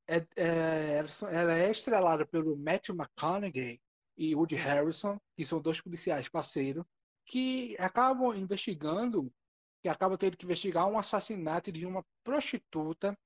é, 0.08 0.28
é, 0.36 1.06
ela 1.32 1.54
é 1.54 1.72
estrelada 1.72 2.26
pelo 2.26 2.58
Matthew 2.58 2.96
McConaughey 2.96 3.82
e 4.18 4.36
Woody 4.36 4.56
Harrison, 4.56 5.18
que 5.36 5.46
são 5.46 5.62
dois 5.62 5.82
policiais 5.82 6.30
parceiros, 6.30 6.86
que 7.26 7.76
acabam 7.80 8.36
investigando, 8.36 9.34
que 9.82 9.90
acabam 9.90 10.18
tendo 10.18 10.38
que 10.38 10.46
investigar 10.46 10.88
um 10.88 11.00
assassinato 11.00 11.72
de 11.72 11.86
uma 11.86 12.06
prostituta, 12.24 13.18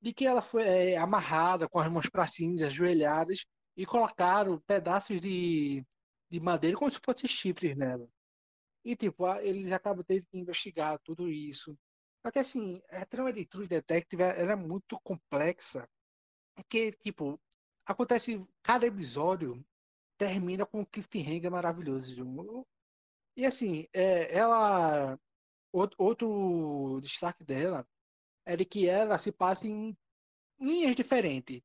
de 0.00 0.12
que 0.12 0.26
ela 0.26 0.42
foi 0.42 0.62
é, 0.64 0.96
amarrada 0.96 1.68
com 1.68 1.78
as 1.78 1.90
mãos 1.90 2.08
para 2.08 2.26
cima, 2.26 2.66
ajoelhadas, 2.66 3.44
e 3.76 3.86
colocaram 3.86 4.60
pedaços 4.66 5.20
de, 5.20 5.84
de 6.30 6.40
madeira 6.40 6.76
como 6.76 6.90
se 6.90 7.00
fossem 7.04 7.28
chifres 7.28 7.76
nela. 7.76 8.08
E 8.84 8.96
tipo, 8.96 9.26
eles 9.38 9.72
acabam 9.72 10.04
tendo 10.04 10.26
que 10.26 10.38
investigar 10.38 10.98
tudo 11.00 11.28
isso. 11.28 11.76
Só 12.24 12.30
que 12.30 12.38
assim, 12.38 12.80
a 12.90 13.04
trama 13.06 13.32
de 13.32 13.46
True 13.46 13.66
Detective 13.68 14.22
ela 14.22 14.52
é 14.52 14.56
muito 14.56 14.98
complexa. 15.02 15.88
Porque, 16.54 16.92
tipo, 16.92 17.40
acontece. 17.84 18.44
Cada 18.62 18.86
episódio 18.86 19.64
termina 20.18 20.64
com 20.66 20.80
um 20.80 20.84
cliffhanger 20.84 21.50
maravilhoso. 21.50 22.14
Ju. 22.14 22.66
E 23.36 23.44
assim, 23.46 23.86
é, 23.92 24.36
ela. 24.36 25.18
Outro, 25.72 26.98
destaque 27.02 27.44
dela 27.44 27.86
é 28.46 28.56
de 28.56 28.64
que 28.64 28.88
ela 28.88 29.18
se 29.18 29.30
passa 29.30 29.66
em 29.66 29.96
linhas 30.58 30.96
diferentes. 30.96 31.60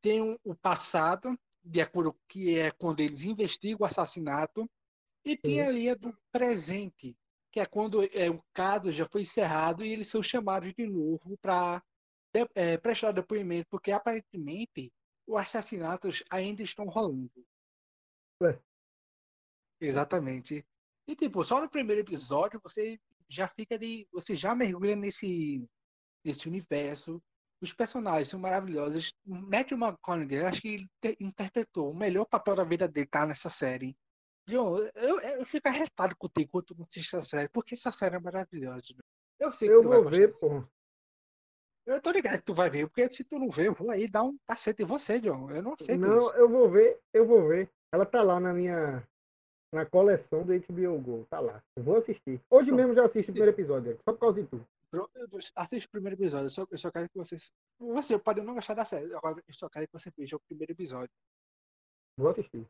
Tem 0.00 0.22
um- 0.22 0.38
o 0.44 0.54
passado, 0.54 1.38
de 1.68 1.80
acordo 1.80 2.12
com 2.12 2.18
que 2.26 2.58
é 2.58 2.70
quando 2.70 3.00
eles 3.00 3.22
investigam 3.22 3.78
o 3.80 3.84
assassinato, 3.84 4.68
e 5.24 5.36
tem 5.36 5.60
a 5.60 5.70
linha 5.70 5.94
do 5.94 6.16
presente, 6.32 7.14
que 7.52 7.60
é 7.60 7.66
quando 7.66 8.02
é, 8.02 8.30
o 8.30 8.42
caso 8.54 8.90
já 8.90 9.04
foi 9.04 9.22
encerrado 9.22 9.84
e 9.84 9.92
eles 9.92 10.08
são 10.08 10.22
chamados 10.22 10.72
de 10.74 10.86
novo 10.86 11.36
para 11.38 11.82
prestar 12.82 13.12
depoimento, 13.12 13.66
porque 13.70 13.92
aparentemente 13.92 14.92
os 15.26 15.38
assassinatos 15.38 16.22
ainda 16.30 16.62
estão 16.62 16.86
rolando. 16.86 17.30
Ué. 18.42 18.58
Exatamente. 19.80 20.64
E 21.06 21.14
tipo, 21.14 21.44
só 21.44 21.60
no 21.60 21.68
primeiro 21.68 22.00
episódio 22.00 22.60
você 22.62 22.98
já 23.28 23.46
fica 23.46 23.78
de. 23.78 24.08
Você 24.12 24.34
já 24.34 24.54
mergulha 24.54 24.96
nesse, 24.96 25.68
nesse 26.24 26.48
universo. 26.48 27.22
Os 27.60 27.72
personagens 27.72 28.28
são 28.28 28.38
maravilhosos. 28.38 29.12
Matthew 29.26 29.76
McConaughey, 29.78 30.44
acho 30.44 30.60
que 30.60 30.68
ele 30.74 30.88
te- 31.00 31.16
interpretou 31.20 31.90
o 31.90 31.96
melhor 31.96 32.24
papel 32.24 32.54
da 32.54 32.64
vida 32.64 32.86
dele 32.86 33.06
tá 33.06 33.26
nessa 33.26 33.50
série. 33.50 33.96
John, 34.46 34.78
eu, 34.94 35.20
eu 35.20 35.44
fico 35.44 35.68
arretado 35.68 36.16
contigo 36.16 36.50
quando 36.52 36.66
tu 36.66 36.74
não 36.78 36.84
assiste 36.84 37.14
essa 37.16 37.28
série, 37.28 37.48
porque 37.48 37.74
essa 37.74 37.90
série 37.92 38.16
é 38.16 38.18
maravilhosa. 38.20 38.82
Eu 39.40 39.52
sei 39.52 39.68
que 39.68 39.74
Eu 39.74 39.82
tu 39.82 39.88
vai 39.88 39.96
vou 40.00 40.04
gostar 40.04 40.18
ver, 40.18 40.38
pô. 40.38 40.64
Eu 41.86 42.00
tô 42.00 42.10
ligado 42.10 42.38
que 42.38 42.44
tu 42.44 42.54
vai 42.54 42.68
ver, 42.70 42.86
porque 42.86 43.10
se 43.10 43.24
tu 43.24 43.38
não 43.38 43.50
ver, 43.50 43.66
eu 43.66 43.72
vou 43.72 43.90
aí 43.90 44.06
dar 44.08 44.22
um 44.22 44.36
cacete 44.46 44.82
em 44.82 44.86
você, 44.86 45.18
John. 45.20 45.50
Eu 45.50 45.62
não 45.62 45.72
aceito 45.72 46.00
Não, 46.00 46.18
isso. 46.18 46.32
eu 46.34 46.48
vou 46.48 46.70
ver, 46.70 47.00
eu 47.12 47.26
vou 47.26 47.48
ver. 47.48 47.68
Ela 47.92 48.04
tá 48.06 48.22
lá 48.22 48.38
na 48.38 48.52
minha. 48.52 49.06
Na 49.72 49.84
coleção 49.84 50.44
do 50.44 50.52
HBO 50.54 50.98
Go. 50.98 51.26
Tá 51.28 51.40
lá. 51.40 51.62
Eu 51.76 51.82
vou 51.82 51.96
assistir. 51.96 52.40
Hoje 52.50 52.72
mesmo 52.72 52.94
já 52.94 53.04
assisti 53.04 53.30
o 53.30 53.34
primeiro 53.34 53.54
episódio, 53.54 53.98
só 54.02 54.12
por 54.12 54.18
causa 54.18 54.40
de 54.42 54.48
tu. 54.48 54.66
Assiste 55.54 55.86
o 55.86 55.90
primeiro 55.90 56.16
episódio. 56.16 56.46
Eu 56.46 56.50
só, 56.50 56.66
eu 56.70 56.78
só 56.78 56.90
quero 56.90 57.08
que 57.08 57.16
você. 57.16 57.36
Você 57.78 58.18
pode 58.18 58.40
não 58.40 58.54
gostar 58.54 58.74
da 58.74 58.84
série. 58.84 59.14
Agora, 59.14 59.42
eu 59.46 59.54
só 59.54 59.68
quero 59.68 59.86
que 59.86 59.92
você 59.92 60.10
veja 60.16 60.36
o 60.36 60.40
primeiro 60.40 60.72
episódio. 60.72 61.10
Vou 62.16 62.30
assistir. 62.30 62.66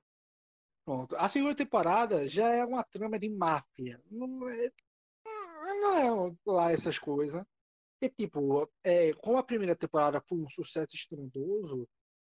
Pronto. 0.85 1.15
A 1.17 1.29
segunda 1.29 1.55
temporada 1.55 2.27
já 2.27 2.49
é 2.49 2.65
uma 2.65 2.83
trama 2.83 3.19
de 3.19 3.29
máfia. 3.29 4.03
Não 4.11 4.49
é, 4.49 4.73
não 5.81 6.29
é 6.29 6.37
lá 6.47 6.73
essas 6.73 6.99
coisas. 6.99 7.45
E, 8.01 8.09
tipo, 8.09 8.69
é, 8.83 9.13
como 9.15 9.39
a 9.39 9.43
primeira 9.43 9.77
temporada 9.77 10.23
foi 10.29 10.39
um 10.39 10.49
sucesso 10.49 10.95
estrondoso, 10.95 11.89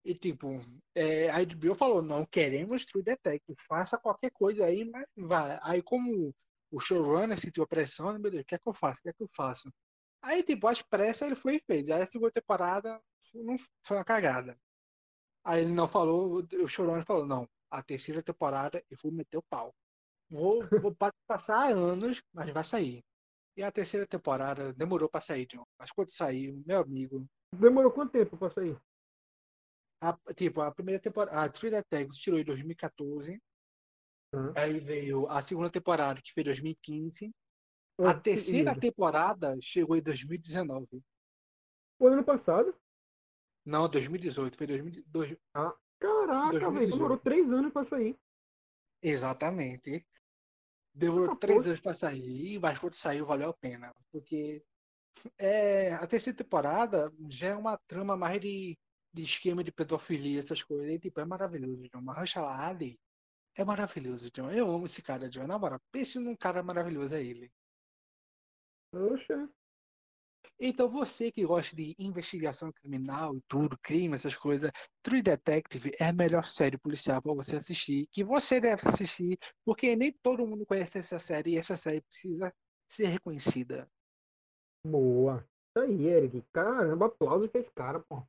e, 0.03 0.15
tipo, 0.15 0.59
é, 0.95 1.29
a 1.29 1.43
HBO 1.43 1.75
falou: 1.75 2.01
não 2.01 2.25
queremos 2.25 2.85
True 2.85 3.03
Detective, 3.03 3.57
faça 3.67 3.97
qualquer 3.97 4.31
coisa 4.31 4.65
aí, 4.65 4.83
mas 4.85 5.05
vai. 5.15 5.59
Aí, 5.61 5.81
como 5.81 6.33
o 6.71 6.79
showrunner 6.79 7.37
sentiu 7.39 7.63
a 7.63 7.67
pressão, 7.67 8.17
meu 8.17 8.31
Deus, 8.31 8.43
o 8.43 8.45
que 8.45 8.55
é 8.55 8.57
que 8.59 8.67
eu 8.67 8.73
faço? 8.73 8.99
O 8.99 9.03
que 9.03 9.09
é 9.09 9.13
que 9.13 9.23
eu 9.23 9.29
faço? 9.35 9.71
Aí, 10.21 10.43
tipo, 10.43 10.67
às 10.67 10.81
pressas 10.81 11.27
ele 11.27 11.35
foi 11.35 11.59
feito. 11.59 11.91
Aí, 11.91 12.01
a 12.01 12.07
segunda 12.07 12.31
temporada 12.31 13.01
não 13.33 13.55
foi 13.85 13.97
uma 13.97 14.05
cagada. 14.05 14.57
Aí 15.43 15.61
ele 15.63 15.73
não 15.73 15.87
falou, 15.87 16.43
o 16.53 16.67
showrunner 16.67 17.05
falou: 17.05 17.25
não, 17.25 17.47
a 17.69 17.81
terceira 17.81 18.21
temporada 18.21 18.83
eu 18.89 18.97
vou 19.01 19.11
meter 19.11 19.37
o 19.37 19.43
pau. 19.43 19.73
Vou, 20.29 20.65
vou 20.79 20.95
pa- 20.95 21.13
passar 21.27 21.71
anos, 21.73 22.21
mas 22.33 22.49
vai 22.53 22.63
sair. 22.63 23.03
E 23.57 23.63
a 23.63 23.71
terceira 23.71 24.07
temporada 24.07 24.71
demorou 24.73 25.09
pra 25.09 25.19
sair, 25.19 25.45
John. 25.47 25.65
Mas 25.77 25.91
quando 25.91 26.11
saiu, 26.11 26.63
meu 26.65 26.79
amigo, 26.79 27.27
Demorou 27.53 27.91
quanto 27.91 28.11
tempo 28.13 28.37
pra 28.37 28.49
sair? 28.49 28.79
a, 30.01 30.17
tipo, 30.33 30.61
a 30.61 30.71
primeira 30.71 31.01
temporada, 31.01 31.41
a 31.41 31.49
True 31.49 31.69
Detective 31.69 32.17
tirou 32.17 32.39
em 32.39 32.43
2014. 32.45 33.41
Hã? 34.33 34.53
Aí 34.55 34.79
veio 34.79 35.27
a 35.27 35.41
segunda 35.41 35.69
temporada, 35.69 36.21
que 36.21 36.31
foi 36.33 36.41
em 36.41 36.45
2015. 36.45 37.31
Ô, 37.97 38.07
A 38.07 38.13
terceira 38.13 38.73
temporada 38.79 39.57
chegou 39.61 39.95
em 39.95 40.01
2019. 40.01 41.03
Foi 41.97 42.13
ano 42.13 42.23
passado? 42.23 42.75
Não, 43.65 43.87
2018. 43.89 44.57
Foi 44.57 44.65
2018. 44.67 45.39
Caraca, 45.99 46.51
velho. 46.51 46.61
2018. 46.61 46.95
Demorou 46.95 47.17
três 47.17 47.51
anos 47.51 47.71
pra 47.71 47.83
sair. 47.83 48.17
Exatamente. 49.01 50.05
Demorou 50.93 51.31
Ah, 51.31 51.35
três 51.35 51.65
anos 51.65 51.79
pra 51.79 51.93
sair, 51.93 52.59
mas 52.59 52.79
quando 52.79 52.95
saiu 52.95 53.25
valeu 53.25 53.49
a 53.49 53.53
pena. 53.53 53.93
Porque 54.11 54.63
é, 55.37 55.93
a 55.93 56.07
terceira 56.07 56.37
temporada 56.37 57.11
já 57.29 57.47
é 57.47 57.55
uma 57.55 57.77
trama 57.77 58.15
mais 58.17 58.41
de, 58.41 58.77
de 59.13 59.21
esquema 59.21 59.63
de 59.63 59.71
pedofilia, 59.71 60.39
essas 60.39 60.63
coisas. 60.63 60.91
E, 60.91 60.99
tipo, 60.99 61.19
é 61.19 61.25
maravilhoso, 61.25 61.87
John. 61.89 62.01
Mahershala 62.01 62.55
Ali 62.55 62.99
é 63.55 63.63
maravilhoso, 63.63 64.31
John. 64.31 64.49
Eu 64.51 64.69
amo 64.69 64.85
esse 64.85 65.01
cara, 65.01 65.29
John. 65.29 65.47
Na 65.47 65.59
moral, 65.59 65.79
pense 65.91 66.19
num 66.19 66.35
cara 66.35 66.63
maravilhoso, 66.63 67.15
é 67.15 67.23
ele. 67.23 67.51
Poxa. 68.91 69.49
Então, 70.59 70.87
você 70.89 71.31
que 71.31 71.45
gosta 71.45 71.75
de 71.75 71.95
investigação 71.97 72.71
criminal 72.71 73.35
e 73.35 73.41
tudo, 73.47 73.77
crime, 73.79 74.13
essas 74.13 74.35
coisas, 74.35 74.71
True 75.01 75.21
Detective 75.21 75.91
é 75.99 76.05
a 76.05 76.13
melhor 76.13 76.45
série 76.45 76.77
policial 76.77 77.21
para 77.21 77.33
você 77.33 77.55
assistir, 77.55 78.07
que 78.11 78.23
você 78.23 78.61
deve 78.61 78.87
assistir, 78.87 79.39
porque 79.65 79.95
nem 79.95 80.11
todo 80.11 80.45
mundo 80.45 80.65
conhece 80.65 80.99
essa 80.99 81.17
série 81.17 81.51
e 81.53 81.57
essa 81.57 81.75
série 81.75 82.01
precisa 82.01 82.53
ser 82.87 83.07
reconhecida. 83.07 83.89
Boa. 84.85 85.47
Isso 85.69 85.85
aí, 85.85 86.05
Eric. 86.05 86.43
Caramba, 86.53 87.07
aplausos 87.07 87.49
pra 87.49 87.59
esse 87.59 87.71
cara, 87.71 87.99
pô. 87.99 88.23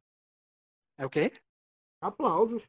É 0.96 1.04
o 1.04 1.10
quê? 1.10 1.32
Aplausos. 2.00 2.66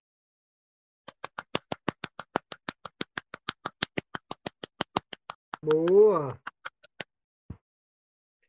Boa. 5.64 6.38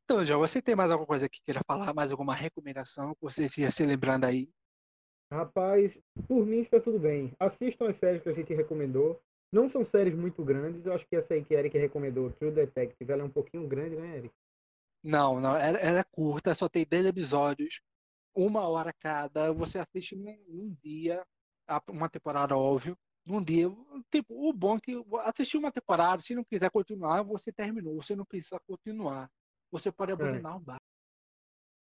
Então, 0.05 0.25
João, 0.25 0.41
você 0.41 0.61
tem 0.61 0.75
mais 0.75 0.91
alguma 0.91 1.07
coisa 1.07 1.29
que 1.29 1.41
queira 1.43 1.61
falar? 1.67 1.95
Mais 1.95 2.11
alguma 2.11 2.35
recomendação 2.35 3.15
que 3.15 3.23
você 3.23 3.45
esteja 3.45 3.71
se 3.71 3.87
lembrando 3.87 4.25
aí? 4.25 4.51
Rapaz, 5.33 5.99
por 6.29 6.45
mim 6.45 6.59
está 6.59 6.81
tudo 6.81 6.99
bem. 6.99 7.33
Assistam 7.39 7.89
as 7.89 7.97
séries 7.97 8.23
que 8.23 8.29
a 8.29 8.33
gente 8.33 8.53
recomendou. 8.53 9.21
Não 9.53 9.69
são 9.69 9.85
séries 9.85 10.15
muito 10.15 10.45
grandes. 10.45 10.85
Eu 10.85 10.93
acho 10.93 11.07
que 11.07 11.17
essa 11.17 11.35
aí 11.35 11.45
que 11.45 11.55
Eric 11.55 11.79
recomendou, 11.79 12.33
True 12.33 12.51
Detective, 12.51 13.13
ela 13.13 13.23
é 13.23 13.25
um 13.25 13.31
pouquinho 13.31 13.67
grande, 13.69 13.97
né, 13.97 14.17
Eric? 14.19 14.35
Não, 15.03 15.41
não, 15.41 15.57
ela, 15.57 15.79
ela 15.79 16.01
é 16.01 16.05
curta, 16.05 16.55
só 16.55 16.69
tem 16.69 16.85
10 16.85 17.07
episódios, 17.07 17.81
uma 18.35 18.67
hora 18.69 18.93
cada. 18.93 19.53
Você 19.53 19.79
assiste 19.79 20.17
num, 20.17 20.37
num 20.49 20.77
dia, 20.83 21.25
a- 21.69 21.83
uma 21.89 22.09
temporada, 22.09 22.57
óbvio, 22.57 22.97
num 23.25 23.43
dia. 23.43 23.69
Tipo, 24.11 24.49
o 24.49 24.53
bom 24.53 24.77
é 24.77 24.81
que 24.81 25.05
assistir 25.25 25.57
uma 25.57 25.73
temporada, 25.73 26.23
se 26.23 26.35
não 26.35 26.45
quiser 26.45 26.71
continuar, 26.71 27.23
você 27.23 27.53
terminou, 27.53 28.03
você 28.03 28.15
não 28.15 28.25
precisa 28.25 28.61
continuar. 28.67 29.31
Você 29.71 29.91
pode 29.91 30.13
abandonar 30.13 30.57
o 30.57 30.61
bar. 30.61 30.81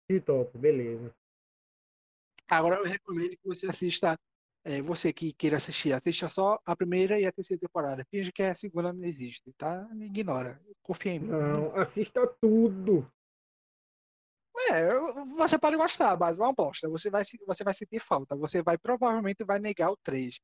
Que 0.08 0.20
top, 0.20 0.58
beleza. 0.58 1.14
Agora 2.48 2.76
eu 2.76 2.86
recomendo 2.86 3.32
que 3.32 3.48
você 3.48 3.68
assista, 3.68 4.18
é, 4.64 4.82
você 4.82 5.14
que 5.14 5.34
queira 5.34 5.58
assistir, 5.58 5.94
assista 5.94 6.30
só 6.30 6.60
a 6.66 6.76
primeira 6.76 7.20
e 7.20 7.26
a 7.26 7.32
terceira 7.32 7.60
temporada. 7.60 8.06
Finge 8.12 8.32
que 8.32 8.44
a 8.44 8.56
segunda 8.56 8.94
não 8.94 9.04
existe, 9.06 9.52
tá? 9.58 9.90
Ignora. 10.00 10.62
Confia 10.82 11.14
em 11.14 11.20
mim. 11.20 11.28
Não, 11.30 11.76
assista 11.76 12.28
tudo. 12.42 13.10
É, 14.70 14.94
você 15.38 15.58
pode 15.58 15.78
gostar, 15.78 16.18
mas 16.18 16.38
é 16.38 16.42
uma 16.42 16.54
bosta. 16.54 16.90
Você 16.90 17.10
vai, 17.10 17.24
você 17.48 17.64
vai 17.64 17.74
sentir 17.74 18.00
falta. 18.00 18.36
Você 18.36 18.62
vai 18.62 18.78
provavelmente 18.78 19.44
vai 19.44 19.60
negar 19.60 19.92
o 19.92 19.98
3. 19.98 20.40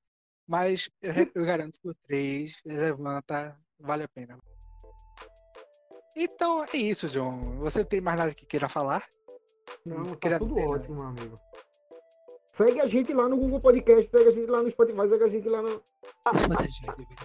Mas 0.47 0.89
eu, 1.01 1.11
re- 1.13 1.31
eu 1.35 1.45
garanto 1.45 1.79
que 1.79 1.89
o 1.89 1.93
3 2.07 2.53
levanta, 2.65 3.57
vale 3.79 4.03
a 4.03 4.07
pena. 4.07 4.37
Então 6.15 6.63
é 6.63 6.77
isso, 6.77 7.07
João. 7.07 7.39
Você 7.59 7.83
tem 7.85 8.01
mais 8.01 8.17
nada 8.17 8.33
que 8.33 8.45
queira 8.45 8.67
falar? 8.69 9.05
Não, 9.85 10.03
tá 10.03 10.15
Queria 10.15 10.39
tudo 10.39 10.55
ter, 10.55 10.61
né? 10.61 10.67
ótimo, 10.67 10.95
meu 10.95 11.05
amigo. 11.07 11.35
Segue 12.53 12.81
a 12.81 12.85
gente 12.87 13.13
lá 13.13 13.27
no 13.29 13.37
Google 13.37 13.59
Podcast, 13.59 14.09
segue 14.09 14.29
a 14.29 14.31
gente 14.31 14.49
lá 14.49 14.63
no 14.63 14.71
Spotify, 14.71 15.07
segue 15.09 15.23
a 15.23 15.27
gente 15.29 15.47
lá 15.49 15.61
no. 15.61 15.69
Escuta, 15.69 16.63
gente. 16.63 17.15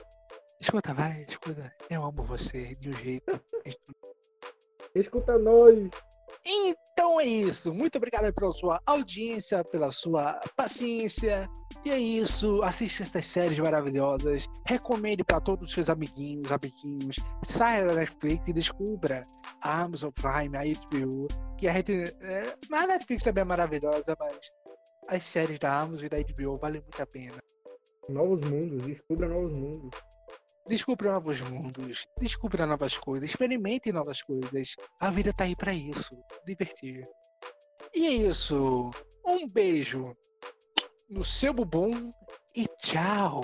Escuta, 0.61 0.95
vai, 0.95 1.21
escuta. 1.23 1.75
Eu 1.89 2.05
amo 2.05 2.23
você 2.25 2.75
de 2.75 2.91
um 2.91 2.93
jeito. 2.93 3.41
Escuta 4.95 5.39
nós. 5.39 5.79
Então 6.45 7.19
é 7.21 7.25
isso. 7.25 7.73
Muito 7.73 7.97
obrigado 7.97 8.33
pela 8.35 8.51
sua 8.53 8.79
audiência, 8.85 9.65
pela 9.65 9.91
sua 9.91 10.39
paciência. 10.55 11.49
E 11.85 11.91
é 11.91 11.99
isso. 11.99 12.63
Assista 12.63 13.03
estas 13.03 13.27
séries 13.27 13.59
maravilhosas. 13.59 14.47
Recomende 14.67 15.25
para 15.25 15.41
todos 15.41 15.69
os 15.69 15.75
seus 15.75 15.91
amiguinhos, 15.91 16.51
amiguinhos. 16.53 17.17
Saia 17.43 17.87
da 17.87 17.95
Netflix 17.95 18.47
e 18.49 18.53
descubra 18.53 19.23
a 19.63 19.83
Amazon 19.83 20.11
Prime, 20.11 20.57
a 20.57 20.63
HBO. 20.63 21.27
Que 21.59 21.69
a 21.69 21.73
gente. 21.73 21.93
É, 22.21 22.57
a 22.73 22.87
Netflix 22.87 23.25
também 23.25 23.43
é 23.43 23.45
maravilhosa, 23.45 24.17
mas 24.19 24.39
as 25.09 25.27
séries 25.27 25.59
da 25.59 25.81
Amazon 25.81 26.07
e 26.07 26.09
da 26.09 26.19
HBO 26.19 26.55
valem 26.61 26.81
muito 26.81 27.03
a 27.03 27.07
pena. 27.07 27.39
Novos 28.09 28.49
mundos, 28.49 28.85
descubra 28.85 29.29
novos 29.29 29.59
mundos. 29.59 30.01
Descubra 30.69 31.13
novos 31.13 31.41
mundos, 31.41 32.07
descubra 32.21 32.67
novas 32.67 32.97
coisas, 32.97 33.29
experimente 33.29 33.91
novas 33.91 34.23
coisas. 34.23 34.77
A 35.01 35.11
vida 35.11 35.33
tá 35.33 35.43
aí 35.43 35.57
pra 35.57 35.75
isso, 35.75 36.17
divertir. 36.47 37.03
E 37.93 38.07
é 38.07 38.11
isso. 38.29 38.91
Um 39.27 39.49
beijo 39.49 40.05
no 41.13 41.25
seu 41.25 41.53
bumbum 41.53 42.09
e 42.57 42.67
tchau. 42.79 43.43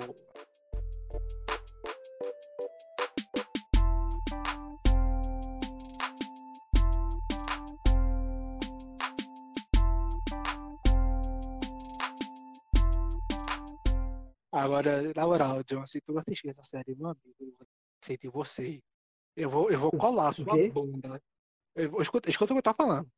Agora, 14.50 15.12
na 15.14 15.26
moral, 15.26 15.62
John, 15.64 15.86
se 15.86 16.00
tu 16.00 16.18
assistir 16.18 16.48
essa 16.48 16.62
série, 16.64 16.94
meu 16.96 17.08
amigo, 17.08 17.36
eu 17.38 17.52
vou 17.58 17.66
sentir 18.02 18.28
você. 18.28 18.82
Eu 19.36 19.50
vou, 19.50 19.70
eu 19.70 19.78
vou 19.78 19.92
colar 19.92 20.32
sua 20.32 20.56
bunda. 20.72 21.22
Eu 21.76 21.90
vou, 21.90 22.00
escuta, 22.00 22.30
escuta 22.30 22.52
o 22.52 22.56
que 22.56 22.58
eu 22.58 22.62
tô 22.62 22.74
falando. 22.74 23.08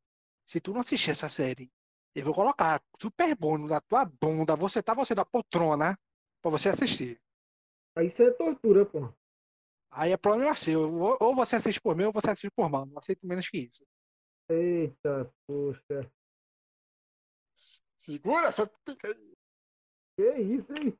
Se 0.44 0.60
tu 0.60 0.72
não 0.72 0.80
assistir 0.80 1.12
essa 1.12 1.28
série, 1.28 1.70
eu 2.14 2.24
vou 2.24 2.34
colocar 2.34 2.82
super 3.00 3.34
bônus 3.36 3.70
na 3.70 3.80
tua 3.80 4.04
bunda, 4.04 4.56
você 4.56 4.82
tá 4.82 4.94
você 4.94 5.14
da 5.14 5.24
poltrona 5.24 5.98
pra 6.42 6.50
você 6.50 6.68
assistir. 6.68 7.20
Aí 7.96 8.06
isso 8.06 8.22
é 8.22 8.30
tortura, 8.30 8.84
pô. 8.84 9.12
Aí 9.90 10.12
é 10.12 10.16
problema 10.16 10.54
seu. 10.54 10.92
Ou, 10.92 11.16
ou 11.20 11.34
você 11.34 11.56
assiste 11.56 11.80
por 11.80 11.96
mim 11.96 12.04
ou 12.04 12.12
você 12.12 12.30
assiste 12.30 12.50
por 12.50 12.70
mal. 12.70 12.86
Não 12.86 12.98
aceito 12.98 13.26
menos 13.26 13.48
que 13.48 13.58
isso. 13.58 13.84
Eita, 14.48 15.32
poxa. 15.46 16.10
Segura 17.98 18.46
essa 18.46 18.66
pica 18.84 19.08
aí. 19.08 19.32
Que 20.16 20.40
isso, 20.40 20.72
hein? 20.72 20.98